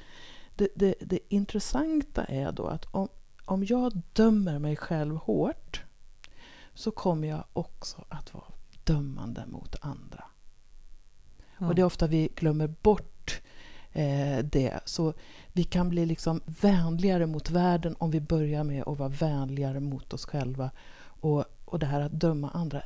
[0.56, 3.08] Det, det, det, intressanta är då att om,
[3.46, 5.84] om jag dömer mig själv hårt
[6.74, 10.24] så kommer jag också att vara dömande mot andra.
[11.58, 11.70] Mm.
[11.70, 13.42] Och det är ofta vi glömmer bort
[13.92, 14.80] eh, det.
[14.86, 15.14] Så
[15.52, 20.14] vi kan bli liksom vänligare mot världen om vi börjar med att vara vänligare mot
[20.14, 20.72] oss själva.
[21.04, 22.82] Och, och det här att döma andra,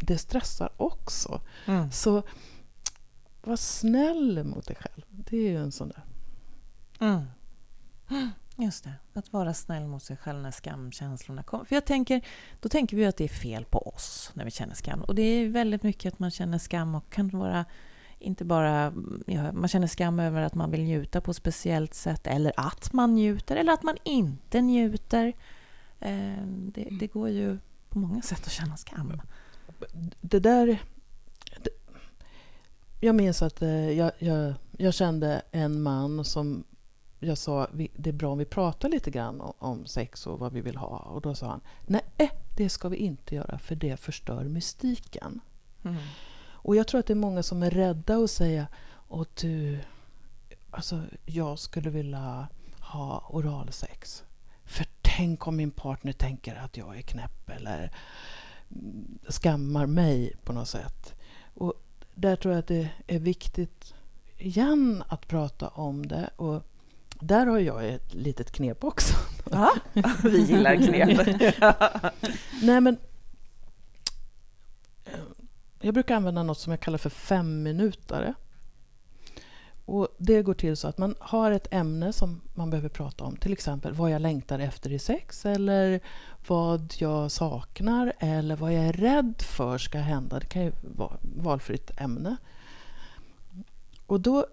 [0.00, 1.40] det stressar också.
[1.66, 1.90] Mm.
[1.90, 2.22] Så
[3.42, 5.04] var snäll mot dig själv.
[5.08, 6.02] Det är ju en sån där.
[7.00, 7.24] Mm.
[8.56, 11.64] Just det, att vara snäll mot sig själv när skamkänslorna kommer.
[11.64, 12.26] För jag tänker,
[12.60, 15.02] då tänker vi att det är fel på oss när vi känner skam.
[15.02, 17.64] Och det är väldigt mycket att man känner skam och kan vara
[18.18, 18.92] inte bara...
[19.26, 22.92] Ja, man känner skam över att man vill njuta på ett speciellt sätt eller att
[22.92, 25.32] man njuter eller att man inte njuter.
[26.00, 27.58] Eh, det, det går ju
[27.88, 29.20] på många sätt att känna skam
[30.20, 30.66] det där...
[31.60, 31.70] Det,
[33.00, 36.64] jag minns att eh, jag, jag, jag, kände en man som
[37.20, 40.60] jag sa det är bra om vi pratar lite grann om sex och vad vi
[40.60, 40.98] vill ha.
[40.98, 45.40] Och då sa han nej, det ska vi inte göra för det förstör mystiken.
[45.84, 45.96] Mm.
[46.46, 48.66] Och jag tror att det är många som är rädda att säga
[49.08, 49.78] Åh du,
[50.70, 52.48] alltså jag skulle vilja
[52.80, 54.24] ha oralsex.
[54.64, 57.92] För tänk om min partner tänker att jag är knäpp eller
[59.28, 61.14] skammar mig på något sätt.
[61.54, 61.74] Och
[62.14, 63.94] där tror jag att det är viktigt
[64.38, 66.30] igen att prata om det.
[66.36, 66.62] Och
[67.20, 69.14] där har jag ett litet knep också.
[69.50, 69.74] Ja,
[70.24, 71.26] vi gillar knep.
[72.62, 72.96] Nej, men
[75.04, 75.12] eh,
[75.80, 78.34] jag brukar använda något som jag kallar för femminutare.
[79.84, 83.36] Och det går till så att man har ett ämne som man behöver prata om.
[83.36, 86.00] Till exempel vad jag längtar efter i sex eller
[86.46, 90.38] vad jag saknar eller vad jag är rädd för ska hända.
[90.38, 92.36] Det kan ju vara valfritt ämne.
[94.06, 94.46] Och då,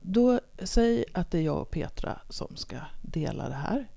[0.00, 3.88] då säg att det är jag och Petra som ska dela det här.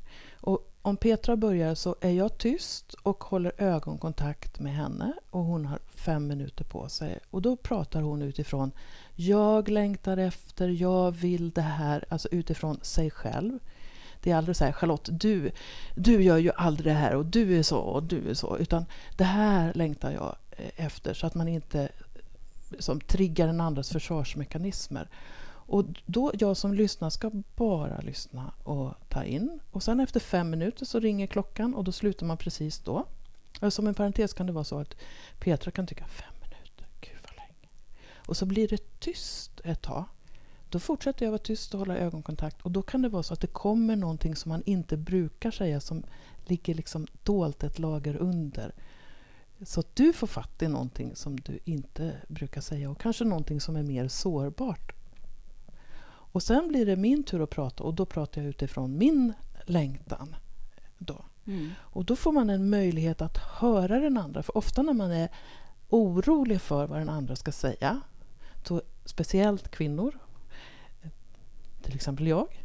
[0.42, 5.66] Och om Petra börjar så är jag tyst och håller ögonkontakt med henne och hon
[5.66, 7.20] har fem minuter på sig.
[7.30, 8.72] Och då pratar hon utifrån
[9.16, 13.60] jag längtar efter, jag vill det här, alltså utifrån sig själv.
[14.22, 15.52] Det är aldrig så här, Charlotte, du,
[15.96, 18.58] du gör ju aldrig det här och du är så och du är så.
[18.58, 18.86] Utan
[19.18, 21.90] det här längtar jag eh, efter så att man inte eh,
[22.80, 25.08] som triggar den andras försvarsmekanismer.
[25.70, 29.60] Och då, jag som lyssnar ska bara lyssna och ta in.
[29.72, 33.06] Och sen efter fem minuter så ringer klockan och då slutar man precis då.
[33.70, 34.96] Som en parentes kan det vara så att
[35.40, 37.70] Petra kan tycka fem minuter, gud vad länge.
[38.28, 40.06] Och så blir det tyst ett tag.
[40.70, 43.42] Då fortsätter jag vara tyst och hålla ögonkontakt och då kan det vara så att
[43.42, 46.04] det kommer någonting som man inte brukar säga som
[46.46, 48.74] ligger liksom dolt ett lager under.
[49.66, 53.62] Så att du får fatt i någonting som du inte brukar säga och kanske någonting
[53.62, 54.99] som är mer sårbart.
[56.32, 59.34] Och sen blir det min tur att prata och då pratar jag utifrån min
[59.66, 60.36] längtan.
[60.98, 61.26] Då.
[61.48, 61.72] Mm.
[61.80, 64.44] Och då får man en möjlighet att höra den andra.
[64.44, 65.30] För ofta när man är
[65.90, 68.02] orolig för vad den andra ska säga,
[68.68, 70.20] då, speciellt kvinnor,
[71.82, 72.64] till exempel jag,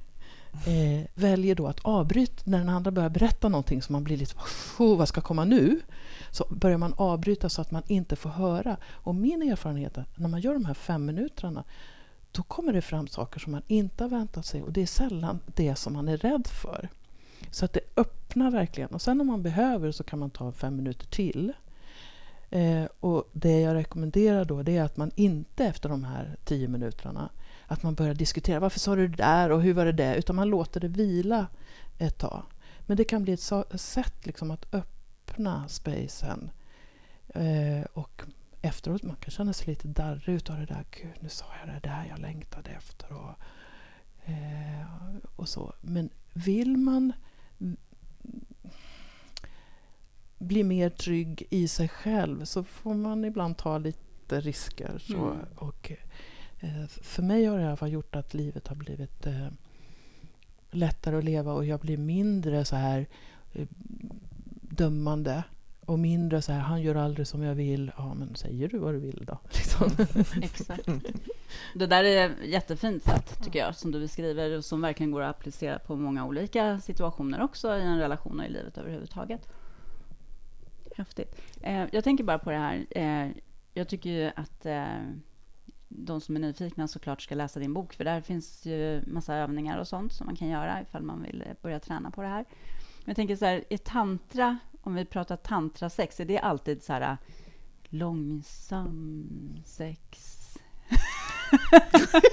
[0.67, 4.35] eh, väljer då att avbryta när den andra börjar berätta någonting som man blir lite
[4.79, 5.81] vad ska komma nu?
[6.31, 8.77] Så börjar man avbryta så att man inte får höra.
[8.85, 11.65] Och min erfarenhet är att när man gör de här fem minuterna
[12.35, 15.41] då kommer det fram saker som man inte har väntat sig och det är sällan
[15.47, 16.89] det som man är rädd för.
[17.51, 18.91] Så att det öppnar verkligen.
[18.91, 21.53] Och sen om man behöver så kan man ta fem minuter till.
[22.51, 26.69] Eh, och det jag rekommenderar då det är att man inte efter de här tio
[26.69, 27.31] minuterna
[27.67, 30.37] att man börjar diskutera varför sa du det där och hur var det där utan
[30.37, 31.47] man låter det vila
[31.99, 32.43] ett tag.
[32.81, 36.51] Men det kan bli ett sätt liksom att öppna spacen
[37.29, 38.23] eh, och
[38.65, 40.85] efteråt man kan känna sig lite darrig utav det där.
[40.91, 43.13] Gud, nu sa jag det där jag längtade efter.
[43.13, 43.35] Och,
[44.31, 44.87] eh,
[45.37, 45.75] och så.
[45.81, 47.13] Men vill man
[50.39, 54.99] bli mer trygg i sig själv så får man ibland ta lite risker.
[54.99, 55.39] Så, mm.
[55.57, 55.93] och,
[56.61, 59.49] eh, för mig har det i alla fall gjort att livet har blivit eh,
[60.71, 63.07] lättare att leva och jag blir mindre så här
[63.53, 63.67] eh,
[64.61, 65.45] dömande
[65.87, 67.93] och mindre så här, han gör aldrig som jag vill.
[67.97, 69.39] Ja, men säger du vad du vill då?
[69.53, 69.91] Liksom.
[70.43, 70.89] Exakt.
[71.75, 75.23] Det där är ett jättefint sätt, tycker jag, som du beskriver och som verkligen går
[75.23, 79.49] att applicera på många olika situationer också i en relation och i livet överhuvudtaget.
[80.97, 81.41] Häftigt.
[81.61, 82.87] Eh, jag tänker bara på det här.
[82.91, 83.29] Eh,
[83.75, 84.85] jag tycker ju att eh,
[85.89, 89.79] de som är nyfikna såklart ska läsa din bok, för där finns ju massa övningar
[89.79, 92.45] och sånt som man kan göra ifall man vill börja träna på det här.
[93.05, 96.93] Men jag tänker så här, i tantra om vi pratar tantrasex, är det alltid så
[96.93, 97.17] här äh,
[97.89, 99.27] långsam
[99.67, 100.31] sex?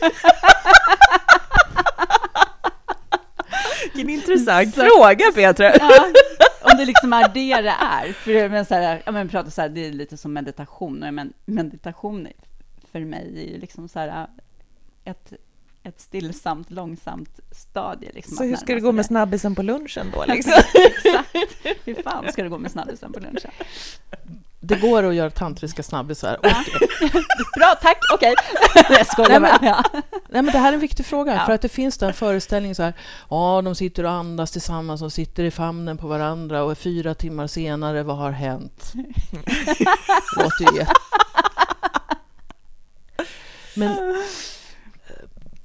[3.83, 5.75] Vilken intressant fråga, Petra.
[5.75, 6.05] Ja,
[6.61, 8.13] om det liksom är det det är.
[8.13, 10.99] För men så här, ja, men pratar så här, det är lite som meditation.
[10.99, 12.27] Men meditation
[12.91, 14.27] för mig är ju liksom så här, äh,
[15.11, 15.33] ett
[15.83, 18.11] ett stillsamt, långsamt stadie.
[18.13, 20.25] Liksom, så hur ska det gå med snabbisen på lunchen då?
[20.27, 20.53] Liksom?
[20.73, 21.35] Exakt.
[21.85, 23.51] Hur fan ska det gå med snabbisen på lunchen?
[24.63, 26.37] Det går att göra tantriska snabbisar.
[26.37, 26.43] Och...
[27.57, 28.35] Bra, tack, okej.
[28.69, 28.97] Okay.
[28.97, 29.83] Jag skojar nej, men, ja.
[30.03, 31.45] nej, men Det här är en viktig fråga, ja.
[31.45, 32.93] för att det finns den föreställningen så här,
[33.29, 37.47] ja, de sitter och andas tillsammans och sitter i famnen på varandra och fyra timmar
[37.47, 38.93] senare, vad har hänt?
[40.37, 40.93] låter ju jätte...
[43.75, 43.97] Men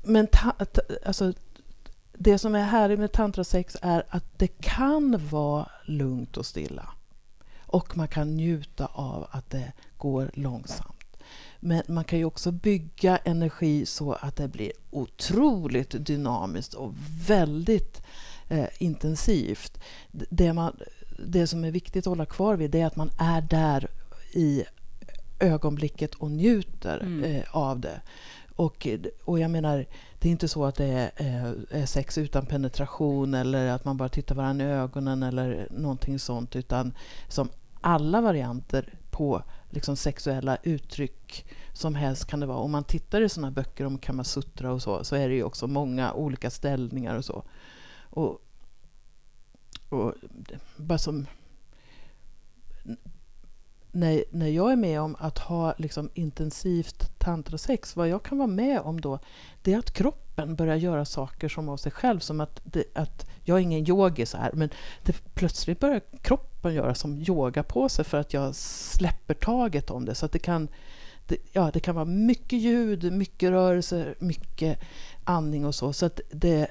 [0.07, 1.33] men ta, ta, alltså,
[2.13, 6.89] det som är härligt med tantrasex är att det kan vara lugnt och stilla.
[7.67, 10.93] Och man kan njuta av att det går långsamt.
[11.61, 16.95] Men man kan ju också bygga energi så att det blir otroligt dynamiskt och
[17.27, 18.03] väldigt
[18.49, 19.81] eh, intensivt.
[20.13, 20.77] Det, man,
[21.27, 23.89] det som är viktigt att hålla kvar vid det är att man är där
[24.33, 24.65] i
[25.41, 27.25] ögonblicket och njuter mm.
[27.25, 28.01] eh, av det.
[28.57, 28.87] Och,
[29.25, 29.87] och jag menar,
[30.19, 33.97] det är inte så att det är, eh, är, sex utan penetration eller att man
[33.97, 36.93] bara tittar varandra i ögonen eller någonting sånt, utan
[37.29, 37.49] som
[37.81, 42.59] alla varianter på liksom sexuella uttryck som helst kan det vara.
[42.59, 45.67] Om man tittar i sådana böcker om Kamasutra och så, så är det ju också
[45.67, 47.45] många olika ställningar och så.
[48.11, 48.41] Och,
[49.89, 50.15] och
[50.77, 51.27] bara som
[53.97, 58.49] när, när jag är med om att ha liksom intensivt tantrasex, vad jag kan vara
[58.49, 59.19] med om då,
[59.63, 63.27] det är att kroppen börjar göra saker som av sig själv, som att, det, att
[63.45, 64.71] jag är ingen yogi så här, men
[65.03, 70.05] det, plötsligt börjar kroppen göra som yoga på sig för att jag släpper taget om
[70.05, 70.15] det.
[70.15, 70.69] Så att det kan,
[71.27, 74.81] det, ja, det kan vara mycket ljud, mycket rörelser, mycket
[75.25, 75.93] andning och så.
[75.93, 76.69] Så att det,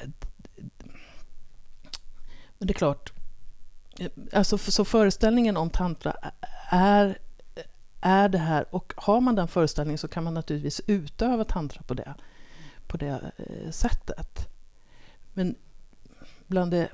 [2.58, 3.14] men det är klart,
[4.34, 6.16] alltså så föreställningen om tantra
[6.70, 7.18] är,
[8.02, 11.94] är det här, och har man den föreställningen så kan man naturligtvis utöva tantra på
[11.94, 12.14] det,
[12.88, 14.48] på det eh, sättet.
[15.34, 15.56] Men
[16.48, 16.90] bland det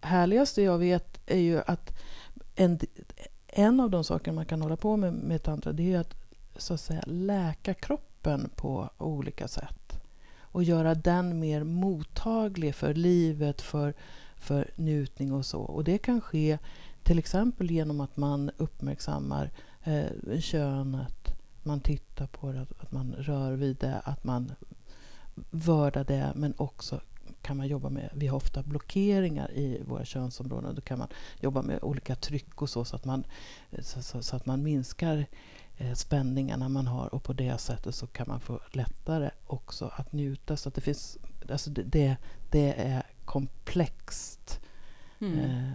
[0.00, 1.98] härligaste jag vet är ju att
[2.54, 2.78] en,
[3.46, 6.14] en av de saker man kan hålla på med med tantra det är att,
[6.56, 10.00] så att säga, läka kroppen på olika sätt
[10.54, 13.94] och göra den mer mottaglig för livet, för,
[14.36, 15.60] för njutning och så.
[15.60, 16.58] Och det kan ske
[17.04, 19.50] till exempel genom att man uppmärksammar
[19.84, 24.52] eh, könet, man tittar på det, att man rör vid det, att man
[25.50, 27.00] vördar det, men också
[27.42, 31.08] kan man jobba med, vi har ofta blockeringar i våra könsområden, då kan man
[31.40, 33.24] jobba med olika tryck och så, så att man,
[33.78, 35.26] så, så, så att man minskar
[35.76, 40.12] eh, spänningarna man har och på det sättet så kan man få lättare också att
[40.12, 40.56] njuta.
[40.56, 41.18] Så att det finns,
[41.50, 42.16] alltså det, det,
[42.50, 44.60] det är komplext.
[45.20, 45.38] Mm.
[45.38, 45.72] Eh,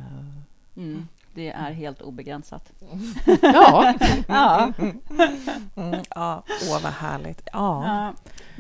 [0.75, 1.07] mm.
[1.33, 2.71] Det är helt obegränsat.
[3.41, 3.93] ja.
[4.27, 4.73] ja.
[5.75, 6.43] Mm, ja.
[6.69, 7.41] Åh, vad härligt.
[7.53, 7.85] Ja.
[7.87, 8.13] ja.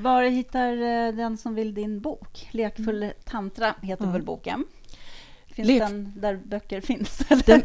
[0.03, 2.49] Var hittar eh, den som vill din bok?
[2.51, 3.15] Lekfull mm.
[3.23, 4.13] tantra heter mm.
[4.13, 4.65] väl boken?
[5.47, 5.81] Finns Lek...
[5.81, 7.17] den där böcker finns?
[7.45, 7.61] Den...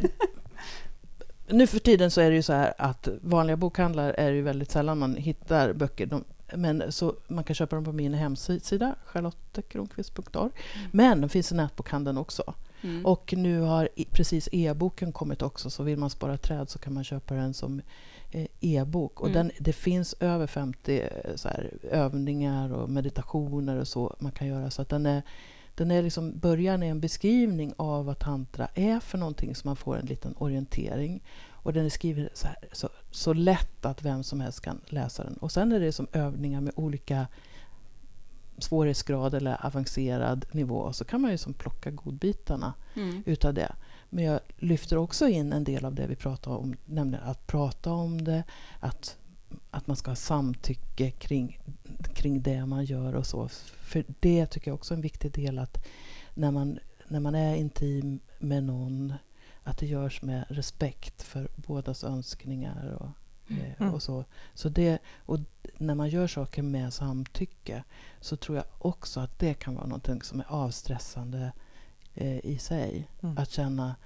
[1.47, 4.71] Nu för tiden så är det ju så här att vanliga bokhandlar är ju väldigt
[4.71, 6.07] sällan man hittar böcker.
[6.07, 6.25] De,
[6.55, 10.51] men så man kan köpa dem på min hemsida, charlottekronqvist.org.
[10.75, 10.91] Mm.
[10.93, 12.55] Men de finns i nätbokhandeln också.
[12.85, 13.07] Mm.
[13.07, 17.05] Och nu har precis e-boken kommit också, så vill man spara träd så kan man
[17.05, 17.83] köpa den som
[18.31, 19.21] eh, e-bok.
[19.21, 19.37] Och mm.
[19.37, 21.09] den, det finns över 50 eh,
[21.45, 24.71] här, övningar och meditationer och så man kan göra.
[24.71, 25.23] Så att den är,
[25.75, 29.77] den är liksom, början är en beskrivning av vad tantra är för någonting, så man
[29.77, 31.23] får en liten orientering.
[31.51, 35.25] Och den är skriven så, här, så, så lätt att vem som helst kan läsa
[35.25, 35.35] den.
[35.35, 37.27] Och sen är det som övningar med olika
[38.59, 43.23] svårighetsgrad eller avancerad nivå så kan man ju som plocka godbitarna mm.
[43.27, 43.75] utav det.
[44.11, 47.93] Men jag lyfter också in en del av det vi pratar om, nämligen att prata
[47.93, 48.45] om det,
[48.81, 49.17] att,
[49.71, 51.61] att man ska ha samtycke kring,
[52.15, 53.49] kring det man gör och så.
[53.65, 55.87] För det tycker jag också är en viktig del att
[56.35, 56.79] när man,
[57.09, 59.15] när man är intim med någon
[59.63, 63.09] att det görs med respekt för bådas önskningar och
[63.49, 63.95] mm.
[63.95, 64.25] Och så.
[64.55, 65.39] Så det, och
[65.79, 67.85] när man gör saker med samtycke
[68.21, 71.53] så tror jag också att det kan vara något som är avstressande
[72.15, 73.09] eh, i sig.
[73.23, 73.39] Mm.
[73.39, 73.97] Att känna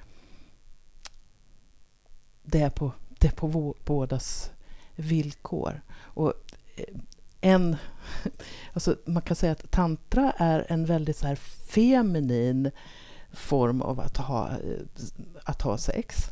[2.43, 4.51] det på, det på bådas
[4.97, 5.81] villkor.
[5.97, 6.33] Och
[6.77, 6.85] eh,
[7.41, 7.77] en,
[8.73, 11.37] alltså man kan säga att tantra är en väldigt så här
[11.69, 12.71] feminin
[13.33, 14.81] form av att ha, eh,
[15.45, 16.31] att ha sex.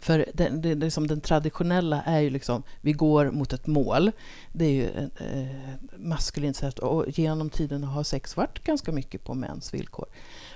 [0.00, 4.12] För den, det, liksom den traditionella är ju liksom, vi går mot ett mål.
[4.52, 9.24] Det är ju ett eh, maskulint sätt och genom tiden har sex varit ganska mycket
[9.24, 10.06] på mäns villkor.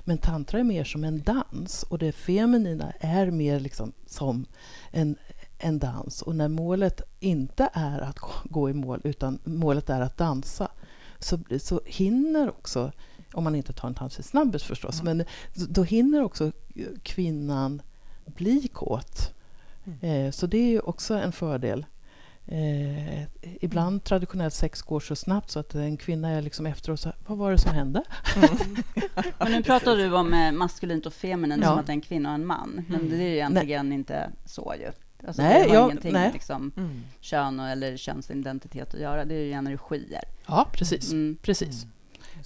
[0.05, 4.47] Men tantra är mer som en dans och det feminina är mer liksom som
[4.90, 5.16] en,
[5.59, 6.22] en dans.
[6.22, 10.68] Och när målet inte är att gå i mål utan målet är att dansa
[11.18, 12.92] så, så hinner också,
[13.32, 15.16] om man inte tar en tantrisk snabbis förstås, mm.
[15.16, 16.53] men då hinner också
[17.03, 17.82] kvinnan
[18.27, 19.35] bli kåt.
[19.87, 20.27] Mm.
[20.27, 21.87] Eh, så det är ju också en fördel.
[22.47, 23.22] Eh,
[23.61, 27.39] ibland traditionellt sex går så snabbt så att en kvinna är liksom efteråt så vad
[27.39, 28.03] var det som hände?
[28.37, 28.49] Mm.
[29.39, 31.68] Men nu pratar du om eh, maskulint och feminint ja.
[31.68, 32.85] som att det är en kvinna och en man.
[32.89, 33.11] Men mm.
[33.11, 33.99] det är ju egentligen nej.
[33.99, 34.91] inte så ju.
[35.27, 36.22] Alltså, nej, det har ja, ingenting nej.
[36.22, 37.03] med liksom, mm.
[37.20, 39.25] kön eller könsidentitet att göra.
[39.25, 40.25] Det är ju energier.
[40.47, 41.12] Ja, precis.
[41.12, 41.37] Mm.
[41.43, 41.87] precis.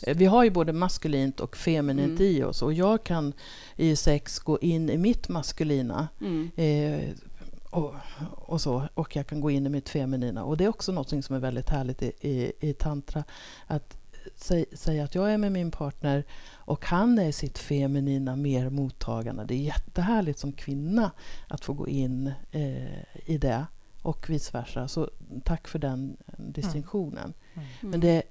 [0.02, 2.32] Eh, vi har ju både maskulint och feminint mm.
[2.32, 3.32] i oss och jag kan
[3.76, 6.50] i sex gå in i mitt maskulina mm.
[6.56, 7.14] eh,
[7.70, 7.94] och,
[8.30, 10.44] och, så, och jag kan gå in i mitt feminina.
[10.44, 13.24] Och det är också något som är väldigt härligt i, i, i tantra.
[13.66, 13.96] Att
[14.72, 19.44] säga att jag är med min partner och han är sitt feminina mer mottagande.
[19.44, 21.10] Det är jättehärligt som kvinna
[21.48, 23.66] att få gå in eh, i det
[24.02, 24.88] och vice versa.
[24.88, 25.10] Så
[25.44, 27.34] tack för den distinktionen.
[27.54, 27.68] Mm.
[27.80, 27.90] Mm.
[27.90, 28.22] Men det,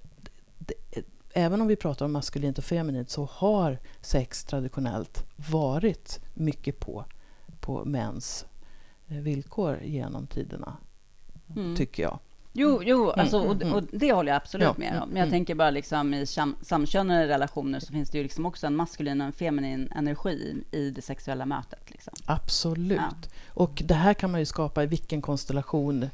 [0.57, 1.03] det,
[1.38, 7.05] även om vi pratar om maskulint och feminint så har sex traditionellt varit mycket på,
[7.59, 8.45] på mäns
[9.05, 10.77] villkor genom tiderna,
[11.55, 11.75] mm.
[11.75, 12.19] tycker jag.
[12.53, 13.19] Jo, jo mm.
[13.19, 14.75] alltså, och, och, det håller jag absolut ja.
[14.77, 15.09] med om.
[15.09, 15.31] Men jag mm.
[15.31, 19.21] tänker bara liksom i sam, samkönade relationer så finns det ju liksom också en maskulin
[19.21, 21.91] och en feminin energi i det sexuella mötet.
[21.91, 22.13] Liksom.
[22.25, 22.97] Absolut.
[22.97, 23.29] Ja.
[23.47, 26.09] Och det här kan man ju skapa i vilken konstellation.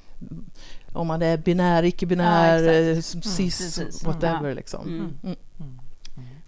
[0.93, 4.49] Om man är binär, icke-binär, ja, eh, cis, mm, whatever.
[4.49, 4.55] Ja.
[4.55, 4.87] Liksom.
[4.87, 4.99] Mm.
[5.23, 5.35] Mm.
[5.59, 5.79] mm.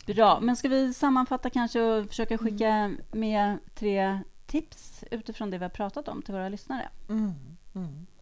[0.06, 5.64] Bra, men ska vi sammanfatta kanske och försöka skicka med tre tips utifrån det vi
[5.64, 6.89] har pratat om till våra lyssnare?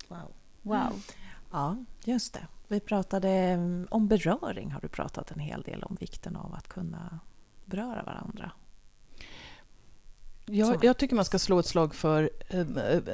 [0.07, 0.31] Wow.
[0.61, 1.03] Wow.
[1.51, 2.47] Ja, just det.
[2.67, 6.67] Vi pratade mm, om beröring, har du pratat en hel del om vikten av att
[6.67, 7.19] kunna
[7.65, 8.51] beröra varandra.
[10.45, 12.65] Jag, jag tycker man ska slå ett slag för eh,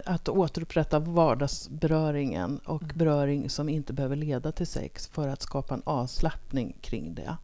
[0.05, 2.97] att återupprätta vardagsberöringen och mm.
[2.97, 7.37] beröring som inte behöver leda till sex för att skapa en avslappning kring det.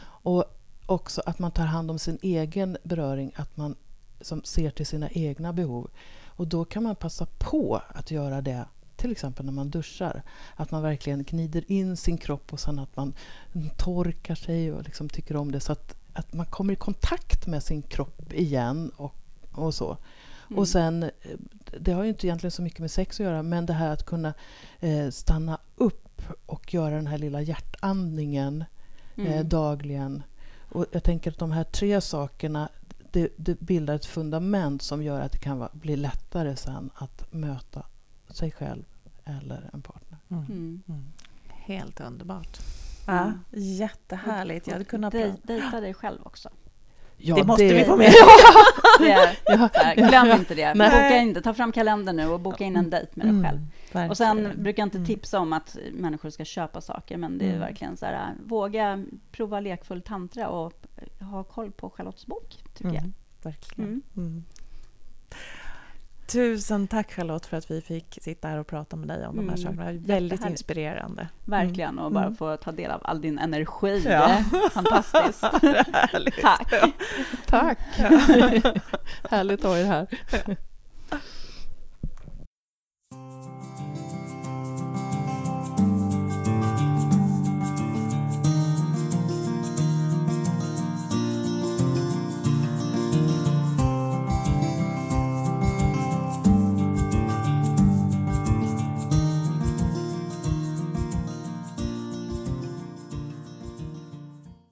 [0.00, 0.44] Och
[0.86, 3.76] också att man tar hand om sin egen beröring, att man
[4.20, 5.90] som ser till sina egna behov.
[6.26, 8.64] Och då kan man passa på att göra det
[8.96, 10.22] till exempel när man duschar.
[10.56, 13.14] Att man verkligen gnider in sin kropp och sen att man
[13.76, 15.60] torkar sig och liksom tycker om det.
[15.60, 19.14] Så att, att man kommer i kontakt med sin kropp igen och,
[19.58, 19.96] och så.
[20.48, 20.58] Mm.
[20.58, 21.10] Och sen, eh,
[21.80, 24.06] det har ju inte egentligen så mycket med sex att göra, men det här att
[24.06, 24.34] kunna
[24.80, 28.64] eh, stanna upp och göra den här lilla hjärtandningen
[29.16, 29.32] eh, mm.
[29.32, 30.22] eh, dagligen.
[30.68, 32.68] Och jag tänker att de här tre sakerna
[33.12, 37.32] det, det, bildar ett fundament som gör att det kan va, bli lättare sen att
[37.32, 37.86] möta
[38.30, 38.84] sig själv
[39.24, 40.18] eller en partner.
[40.28, 40.44] Mm.
[40.44, 40.82] Mm.
[40.88, 41.04] mm.
[41.48, 42.58] Helt underbart.
[43.06, 44.66] Ja, jättehärligt.
[44.66, 46.50] Jag hade kunnat Dej, dejta dig själv också.
[47.20, 47.74] Ja, det måste det...
[47.74, 48.06] vi få med.
[48.98, 49.12] det
[49.74, 50.74] här, glöm inte det.
[50.74, 53.58] Boka in Ta fram kalendern nu och boka in en dejt med dig mm, själv.
[53.92, 55.06] Mm, och sen brukar jag inte mm.
[55.06, 57.60] tipsa om att människor ska köpa saker, men det är mm.
[57.60, 60.72] verkligen så här, våga prova lekfull tantra och
[61.20, 63.10] ha koll på Charlottes bok, tycker jag.
[63.42, 64.02] Verkligen.
[66.32, 69.46] Tusen tack Charlotte för att vi fick sitta här och prata med dig om mm.
[69.46, 69.76] de här mm.
[69.76, 70.06] sakerna.
[70.06, 71.28] Väldigt inspirerande.
[71.44, 72.04] Verkligen, mm.
[72.04, 72.36] och bara mm.
[72.36, 74.02] få ta del av all din energi.
[74.06, 74.44] Ja.
[74.70, 75.40] Fantastiskt.
[76.42, 76.72] tack.
[76.72, 76.90] Ja.
[77.46, 77.78] Tack.
[77.98, 78.10] Ja.
[79.30, 80.06] Härligt att ha er här.